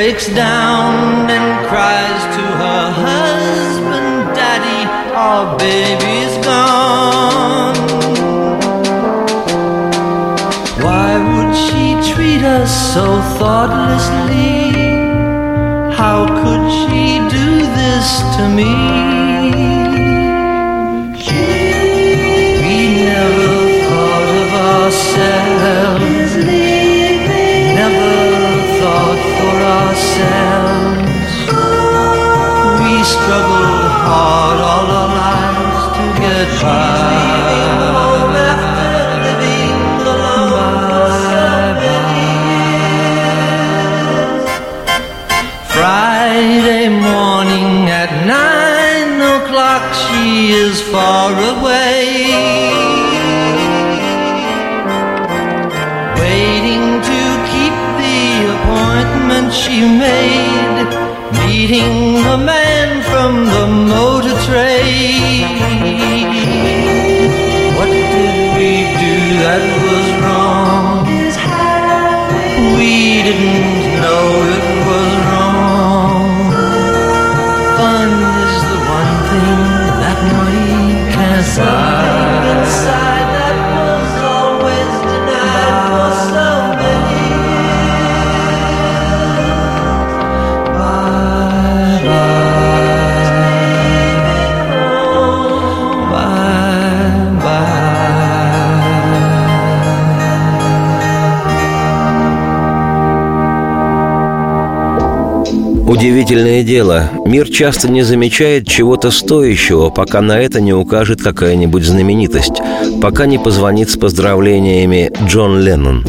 Breaks 0.00 0.28
down 0.28 1.28
and 1.28 1.46
cries 1.68 2.22
to 2.34 2.42
her 2.62 2.84
husband, 3.06 4.34
Daddy, 4.34 4.82
our 5.12 5.58
baby's 5.58 6.34
gone. 6.42 7.76
Why 10.84 11.10
would 11.28 11.54
she 11.54 11.84
treat 12.14 12.42
us 12.42 12.70
so 12.94 13.20
thoughtlessly? 13.38 14.72
How 16.00 16.18
could 16.42 16.64
she 16.80 17.04
do 17.38 17.48
this 17.80 18.06
to 18.36 18.42
me? 18.58 18.74
We 22.64 22.76
never 23.04 23.50
thought 23.84 24.28
of 24.40 24.50
ourselves, 24.72 25.39
ourselves. 30.20 31.34
We 32.80 32.92
struggled 33.04 33.84
hard 34.04 34.58
all 34.70 34.88
our 35.00 35.10
lives 35.22 35.80
to 35.96 36.04
get 36.20 36.48
by. 36.62 37.00
Friday 45.72 46.88
morning 46.88 47.88
at 47.88 48.10
nine 48.26 49.20
o'clock, 49.36 49.94
she 49.94 50.52
is 50.52 50.82
far 50.82 51.32
away. 51.32 51.99
She 59.52 59.80
made, 59.80 60.88
meeting 61.46 62.14
the 62.14 62.38
man 62.38 63.02
from 63.02 63.44
the 63.46 63.66
motor 63.66 64.36
trade. 64.46 65.44
What 67.76 67.86
did 67.86 68.56
we 68.56 68.70
do 69.04 69.16
that 69.42 69.62
was 69.86 70.08
wrong? 70.22 71.06
We 72.78 73.22
didn't 73.26 74.00
know 74.00 74.24
it 74.54 74.69
Удивительное 106.20 106.62
дело, 106.62 107.08
мир 107.24 107.48
часто 107.48 107.90
не 107.90 108.02
замечает 108.02 108.68
чего-то 108.68 109.10
стоящего, 109.10 109.88
пока 109.88 110.20
на 110.20 110.38
это 110.38 110.60
не 110.60 110.74
укажет 110.74 111.22
какая-нибудь 111.22 111.82
знаменитость, 111.82 112.60
пока 113.00 113.24
не 113.24 113.38
позвонит 113.38 113.88
с 113.88 113.96
поздравлениями 113.96 115.10
Джон 115.26 115.62
Леннон. 115.62 116.04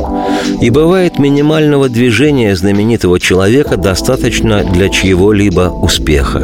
И 0.59 0.69
бывает 0.69 1.17
минимального 1.17 1.87
движения 1.87 2.57
знаменитого 2.57 3.21
человека 3.21 3.77
достаточно 3.77 4.65
для 4.65 4.89
чьего-либо 4.89 5.69
успеха. 5.81 6.43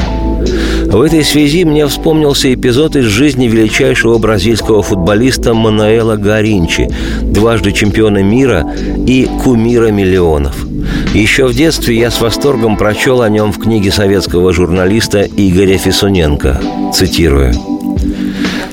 В 0.86 1.02
этой 1.02 1.26
связи 1.26 1.66
мне 1.66 1.86
вспомнился 1.88 2.54
эпизод 2.54 2.96
из 2.96 3.04
жизни 3.04 3.48
величайшего 3.48 4.18
бразильского 4.18 4.82
футболиста 4.82 5.54
Мануэла 5.54 6.16
Гаринчи, 6.16 6.90
дважды 7.22 7.74
чемпиона 7.74 8.24
мира 8.24 8.66
и 9.06 9.28
кумира 9.44 9.92
миллионов. 9.92 10.67
Еще 11.18 11.48
в 11.48 11.56
детстве 11.56 11.98
я 11.98 12.12
с 12.12 12.22
восторгом 12.22 12.78
прочел 12.78 13.24
о 13.24 13.30
нем 13.30 13.52
в 13.52 13.58
книге 13.58 13.92
советского 13.92 14.54
журналиста 14.54 15.24
Игоря 15.24 15.80
Фисуненко. 15.80 16.62
Цитирую. 16.94 17.56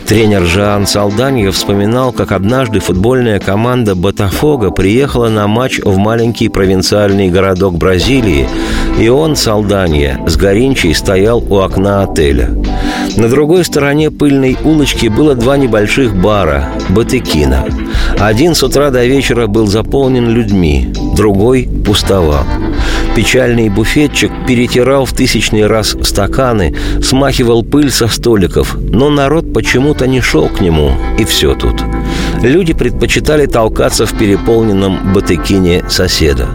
Тренер 0.06 0.44
Жан 0.44 0.86
Салданья 0.86 1.50
вспоминал, 1.52 2.12
как 2.12 2.32
однажды 2.32 2.80
футбольная 2.80 3.40
команда 3.40 3.94
Ботафога 3.94 4.72
приехала 4.72 5.30
на 5.30 5.46
матч 5.46 5.80
в 5.82 5.96
маленький 5.96 6.50
провинциальный 6.50 7.30
городок 7.30 7.78
Бразилии, 7.78 8.46
и 9.00 9.08
он, 9.08 9.36
Салданья, 9.36 10.20
с 10.26 10.36
Горинчей 10.36 10.94
стоял 10.94 11.42
у 11.42 11.60
окна 11.60 12.02
отеля. 12.02 12.50
На 13.16 13.30
другой 13.30 13.64
стороне 13.64 14.10
пыльной 14.10 14.58
улочки 14.62 15.06
было 15.06 15.34
два 15.34 15.56
небольших 15.56 16.14
бара– 16.14 16.68
Батыкина. 16.90 17.64
Один 18.24 18.54
с 18.54 18.62
утра 18.62 18.88
до 18.88 19.04
вечера 19.04 19.46
был 19.46 19.66
заполнен 19.66 20.30
людьми, 20.30 20.90
другой 21.14 21.68
пустовал. 21.84 22.46
Печальный 23.14 23.68
буфетчик 23.68 24.32
перетирал 24.48 25.04
в 25.04 25.12
тысячный 25.12 25.66
раз 25.66 25.94
стаканы, 26.02 26.74
смахивал 27.02 27.62
пыль 27.62 27.90
со 27.90 28.08
столиков, 28.08 28.78
но 28.80 29.10
народ 29.10 29.52
почему-то 29.52 30.06
не 30.06 30.22
шел 30.22 30.48
к 30.48 30.62
нему, 30.62 30.92
и 31.18 31.24
все 31.26 31.54
тут. 31.54 31.82
Люди 32.40 32.72
предпочитали 32.72 33.44
толкаться 33.44 34.06
в 34.06 34.16
переполненном 34.16 35.12
батыкине 35.12 35.84
соседа. 35.90 36.48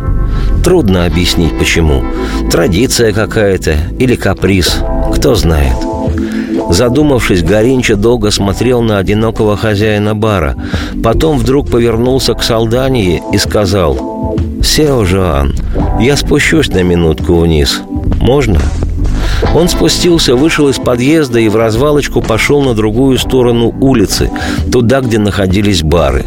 Трудно 0.64 1.06
объяснить 1.06 1.56
почему. 1.56 2.04
Традиция 2.50 3.14
какая-то 3.14 3.76
или 4.00 4.16
каприз, 4.16 4.80
кто 5.14 5.36
знает. 5.36 5.78
Задумавшись, 6.70 7.44
Горинча 7.44 7.96
долго 7.96 8.30
смотрел 8.32 8.82
на 8.82 9.00
одинокого 9.00 9.58
хозяина 9.58 10.16
бара. 10.16 10.56
Потом 11.04 11.38
вдруг 11.38 11.70
повернулся 11.70 12.36
к 12.36 12.44
Салдании 12.44 13.22
и 13.34 13.38
сказал 13.38 14.38
«Сео, 14.64 15.04
Жоан, 15.04 15.56
я 16.00 16.16
спущусь 16.16 16.70
на 16.70 16.84
минутку 16.84 17.40
вниз. 17.40 17.82
Можно?» 18.22 18.60
Он 19.56 19.68
спустился, 19.68 20.36
вышел 20.36 20.70
из 20.70 20.78
подъезда 20.78 21.40
и 21.40 21.50
в 21.50 21.56
развалочку 21.56 22.22
пошел 22.22 22.62
на 22.62 22.74
другую 22.76 23.18
сторону 23.18 23.74
улицы, 23.82 24.30
туда, 24.72 25.02
где 25.02 25.18
находились 25.18 25.82
бары. 25.82 26.26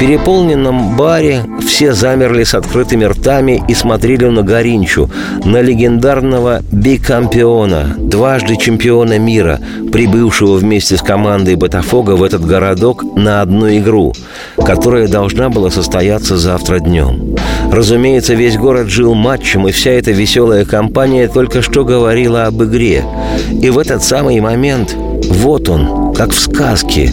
Переполненном 0.00 0.96
баре 0.96 1.44
все 1.60 1.92
замерли 1.92 2.44
с 2.44 2.54
открытыми 2.54 3.04
ртами 3.04 3.62
и 3.68 3.74
смотрели 3.74 4.24
на 4.24 4.42
Горинчу, 4.42 5.10
на 5.44 5.60
легендарного 5.60 6.62
бикампиона, 6.72 7.96
дважды 7.98 8.56
чемпиона 8.56 9.18
мира, 9.18 9.60
прибывшего 9.92 10.56
вместе 10.56 10.96
с 10.96 11.02
командой 11.02 11.56
Ботафога 11.56 12.12
в 12.12 12.22
этот 12.22 12.46
городок 12.46 13.04
на 13.14 13.42
одну 13.42 13.68
игру, 13.76 14.14
которая 14.56 15.06
должна 15.06 15.50
была 15.50 15.70
состояться 15.70 16.38
завтра 16.38 16.78
днем. 16.78 17.36
Разумеется, 17.70 18.32
весь 18.32 18.56
город 18.56 18.88
жил 18.88 19.12
матчем, 19.12 19.68
и 19.68 19.70
вся 19.70 19.90
эта 19.90 20.12
веселая 20.12 20.64
компания 20.64 21.28
только 21.28 21.60
что 21.60 21.84
говорила 21.84 22.46
об 22.46 22.62
игре. 22.64 23.04
И 23.50 23.68
в 23.68 23.78
этот 23.78 24.02
самый 24.02 24.40
момент 24.40 24.96
вот 24.96 25.68
он, 25.68 25.99
как 26.20 26.34
в 26.34 26.38
сказке, 26.38 27.10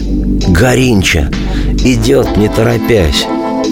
Горинча, 0.48 1.30
идет 1.82 2.36
не 2.36 2.46
торопясь. 2.46 3.26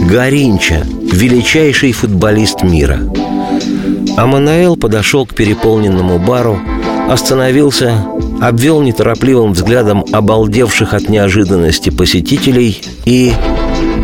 Горинча, 0.09 0.87
величайший 1.13 1.93
футболист 1.93 2.63
мира. 2.63 3.01
А 4.17 4.27
Манаэл 4.27 4.77
подошел 4.77 5.27
к 5.27 5.35
переполненному 5.35 6.19
бару, 6.19 6.59
остановился, 7.11 8.03
обвел 8.41 8.81
неторопливым 8.81 9.53
взглядом 9.53 10.07
обалдевших 10.11 10.95
от 10.95 11.11
неожиданности 11.11 11.91
посетителей 11.91 12.81
и 13.05 13.35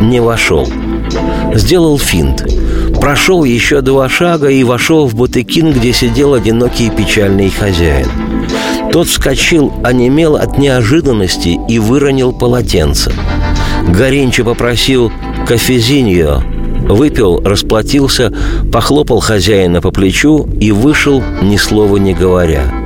не 0.01 0.19
вошел. 0.19 0.67
Сделал 1.55 1.97
финт. 1.97 2.45
Прошел 3.01 3.43
еще 3.43 3.81
два 3.81 4.07
шага 4.07 4.49
и 4.49 4.63
вошел 4.63 5.07
в 5.07 5.15
бутыкин, 5.15 5.73
где 5.73 5.93
сидел 5.93 6.35
одинокий 6.35 6.91
печальный 6.91 7.49
хозяин. 7.49 8.22
Тот 8.93 9.07
вскочил, 9.07 9.73
онемел 9.83 10.35
от 10.35 10.59
неожиданности 10.59 11.59
и 11.67 11.79
выронил 11.79 12.31
полотенце. 12.31 13.11
Горенча 13.89 14.43
попросил 14.43 15.11
кофезиньо, 15.47 16.43
выпил, 16.87 17.41
расплатился, 17.43 18.31
похлопал 18.71 19.19
хозяина 19.19 19.81
по 19.81 19.89
плечу 19.89 20.47
и 20.59 20.71
вышел, 20.71 21.23
ни 21.41 21.57
слова 21.57 21.97
не 21.97 22.13
говоря. 22.13 22.82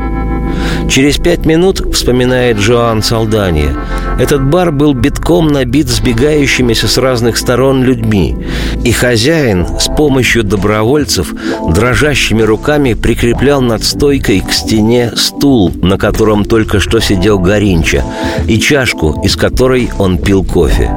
Через 0.90 1.18
пять 1.18 1.46
минут, 1.46 1.82
вспоминает 1.94 2.58
Джоан 2.58 3.04
Салдания, 3.04 3.76
этот 4.20 4.44
бар 4.44 4.72
был 4.72 4.94
битком 4.94 5.48
набит 5.48 5.90
сбегающимися 5.90 6.88
с 6.88 6.98
разных 6.98 7.38
сторон 7.38 7.84
людьми, 7.84 8.36
и 8.84 8.92
хозяин 8.92 9.68
с 9.80 9.86
помощью 9.96 10.44
добровольцев 10.44 11.34
дрожащими 11.70 12.42
руками 12.42 12.94
прикреплял 12.94 13.62
над 13.62 13.84
стойкой 13.84 14.40
к 14.40 14.52
стене 14.52 15.12
стул, 15.16 15.72
на 15.82 15.98
котором 15.98 16.46
только 16.46 16.80
что 16.80 17.00
сидел 17.00 17.38
Горинча, 17.38 18.04
и 18.48 18.60
чашку, 18.60 19.22
из 19.24 19.36
которой 19.36 19.90
он 20.00 20.18
пил 20.18 20.44
кофе. 20.44 20.90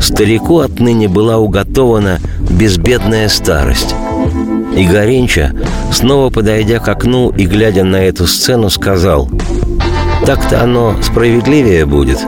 Старику 0.00 0.58
отныне 0.58 1.08
была 1.08 1.38
уготована 1.38 2.20
безбедная 2.50 3.28
старость. 3.28 3.94
И 4.76 4.84
Горинча, 4.86 5.52
снова 5.90 6.28
подойдя 6.30 6.78
к 6.78 6.88
окну 6.88 7.30
и 7.30 7.46
глядя 7.46 7.82
на 7.82 7.96
эту 7.96 8.26
сцену, 8.26 8.68
сказал 8.68 9.28
«Так-то 10.26 10.62
оно 10.62 10.94
справедливее 11.02 11.86
будет, 11.86 12.18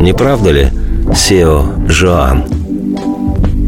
не 0.00 0.12
правда 0.12 0.50
ли, 0.50 0.68
Сео 1.14 1.64
Жоан?» 1.88 2.44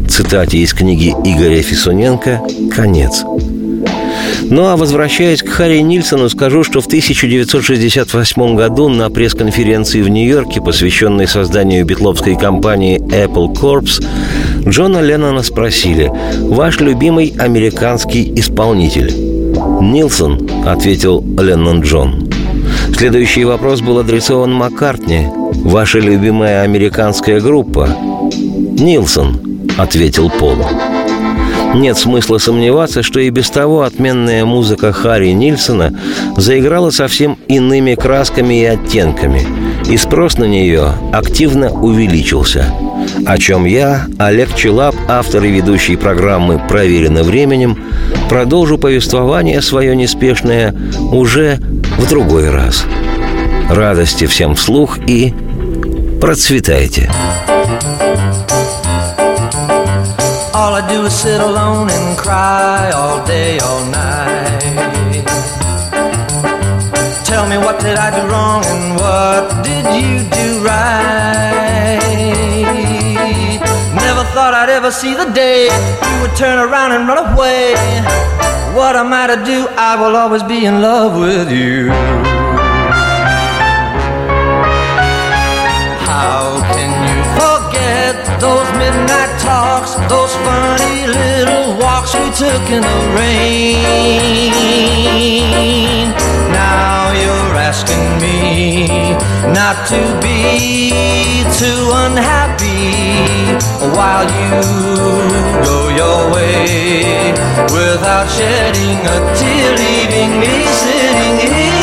Цитате 0.09 0.59
из 0.59 0.73
книги 0.73 1.09
Игоря 1.09 1.61
Фисуненко 1.61 2.41
«Конец». 2.73 3.25
Ну 4.49 4.67
а 4.67 4.75
возвращаясь 4.75 5.41
к 5.41 5.49
Харри 5.49 5.79
Нильсону, 5.79 6.29
скажу, 6.29 6.63
что 6.63 6.81
в 6.81 6.87
1968 6.87 8.55
году 8.55 8.89
на 8.89 9.09
пресс-конференции 9.09 10.01
в 10.01 10.09
Нью-Йорке, 10.09 10.61
посвященной 10.61 11.27
созданию 11.27 11.85
битловской 11.85 12.35
компании 12.35 12.99
Apple 12.99 13.53
Corps, 13.53 14.03
Джона 14.67 14.99
Леннона 15.01 15.43
спросили 15.43 16.11
«Ваш 16.39 16.79
любимый 16.79 17.33
американский 17.37 18.33
исполнитель?» 18.35 19.11
«Нилсон»,— 19.81 20.49
ответил 20.65 21.23
Леннон 21.37 21.81
Джон. 21.81 22.29
Следующий 22.95 23.43
вопрос 23.43 23.81
был 23.81 23.99
адресован 23.99 24.53
Маккартни. 24.53 25.27
«Ваша 25.63 25.99
любимая 25.99 26.61
американская 26.61 27.39
группа?» 27.39 27.89
«Нилсон»,— 28.31 29.39
ответил 29.77 30.29
Пол. 30.29 30.57
Нет 31.73 31.97
смысла 31.97 32.37
сомневаться, 32.37 33.01
что 33.01 33.19
и 33.19 33.29
без 33.31 33.49
того 33.49 33.81
отменная 33.81 34.45
музыка 34.45 34.93
Харри 34.93 35.29
Нильсона 35.29 35.93
заиграла 36.37 36.91
совсем 36.91 37.37
иными 37.47 37.95
красками 37.95 38.61
и 38.61 38.65
оттенками, 38.65 39.41
и 39.89 39.97
спрос 39.97 40.37
на 40.37 40.43
нее 40.43 40.93
активно 41.11 41.71
увеличился. 41.71 42.71
О 43.25 43.37
чем 43.37 43.65
я, 43.65 44.05
Олег 44.19 44.55
Челап, 44.55 44.95
автор 45.07 45.43
и 45.43 45.49
ведущий 45.49 45.95
программы 45.95 46.61
«Проверено 46.69 47.23
временем», 47.23 47.77
продолжу 48.29 48.77
повествование 48.77 49.61
свое 49.61 49.95
неспешное 49.95 50.75
уже 51.11 51.57
в 51.97 52.07
другой 52.07 52.49
раз. 52.51 52.85
Радости 53.69 54.25
всем 54.25 54.55
вслух 54.55 54.99
и 55.07 55.33
процветайте! 56.21 57.11
All 57.47 57.62
do 60.93 61.05
is 61.05 61.13
sit 61.13 61.41
alone 61.41 61.89
and 61.89 62.17
cry 62.17 62.91
all 62.91 63.25
day, 63.25 63.57
all 63.59 63.83
night. 63.85 65.23
Tell 67.25 67.45
me 67.49 67.57
what 67.57 67.79
did 67.79 67.97
I 67.97 68.09
do 68.17 68.23
wrong 68.31 68.61
and 68.73 68.83
what 69.01 69.43
did 69.69 69.85
you 69.99 70.13
do 70.39 70.47
right? 70.69 71.99
Never 74.07 74.23
thought 74.35 74.53
I'd 74.53 74.69
ever 74.69 74.91
see 74.91 75.15
the 75.15 75.29
day 75.43 75.63
you 76.09 76.15
would 76.21 76.35
turn 76.35 76.59
around 76.59 76.91
and 76.91 77.07
run 77.07 77.19
away. 77.33 77.73
What 78.77 78.95
am 78.95 79.11
I 79.13 79.25
to 79.33 79.37
do? 79.43 79.67
I 79.89 79.93
will 79.99 80.15
always 80.15 80.43
be 80.43 80.65
in 80.65 80.81
love 80.81 81.17
with 81.19 81.49
you. 81.51 81.89
How 86.09 86.61
can 86.73 86.91
you 87.07 87.22
those 88.43 88.69
midnight 88.75 89.31
talks, 89.39 89.95
those 90.11 90.35
funny 90.43 91.07
little 91.07 91.77
walks 91.79 92.13
we 92.13 92.27
took 92.43 92.63
in 92.75 92.81
the 92.81 92.99
rain? 93.15 93.79
Now 96.51 97.11
you're 97.23 97.55
asking 97.69 98.05
me 98.23 99.15
not 99.59 99.77
to 99.93 100.01
be 100.19 100.91
too 101.61 101.83
unhappy 102.05 102.91
while 103.95 104.27
you 104.39 104.51
go 105.63 105.79
your 106.01 106.21
way 106.35 107.31
without 107.71 108.27
shedding 108.27 108.99
a 109.15 109.17
tear, 109.39 109.69
leaving 109.83 110.31
me 110.41 110.53
sitting 110.83 111.37
here. 111.47 111.82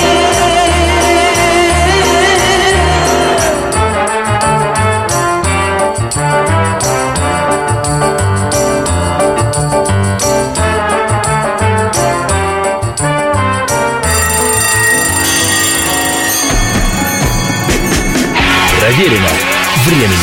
Проверено 18.90 19.28
временем. 19.86 20.18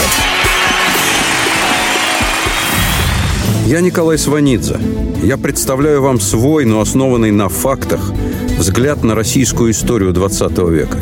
Я 3.65 3.80
Николай 3.80 4.18
Сванидзе. 4.18 4.78
Я 5.24 5.38
представляю 5.38 6.01
вам 6.01 6.20
свой, 6.20 6.65
но 6.65 6.82
основанный 6.82 7.32
на 7.32 7.47
фактах, 7.47 8.11
взгляд 8.57 9.05
на 9.05 9.15
российскую 9.15 9.72
историю 9.72 10.11
20 10.11 10.57
века. 10.70 10.97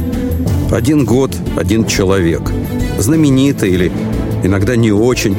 Один 0.72 1.06
год, 1.06 1.36
один 1.58 1.88
человек. 1.88 2.44
Знаменитый 3.00 3.72
или 3.72 3.92
иногда 4.44 4.76
не 4.76 4.92
очень, 4.92 5.36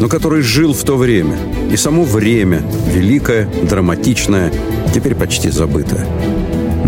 но 0.00 0.08
который 0.08 0.42
жил 0.42 0.72
в 0.72 0.82
то 0.82 0.96
время. 0.96 1.38
И 1.70 1.76
само 1.76 2.02
время, 2.02 2.62
великое, 2.92 3.48
драматичное, 3.62 4.52
теперь 4.92 5.14
почти 5.14 5.50
забытое. 5.50 6.04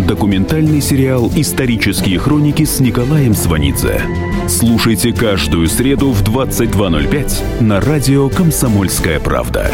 Документальный 0.09 0.81
сериал 0.81 1.31
«Исторические 1.37 2.19
хроники» 2.19 2.65
с 2.65 2.81
Николаем 2.81 3.37
Сванидзе. 3.37 4.03
Слушайте 4.51 5.13
каждую 5.13 5.69
среду 5.69 6.11
в 6.11 6.25
22.05 6.25 7.63
на 7.63 7.81
радио 7.81 8.29
«Комсомольская 8.29 9.21
правда». 9.21 9.71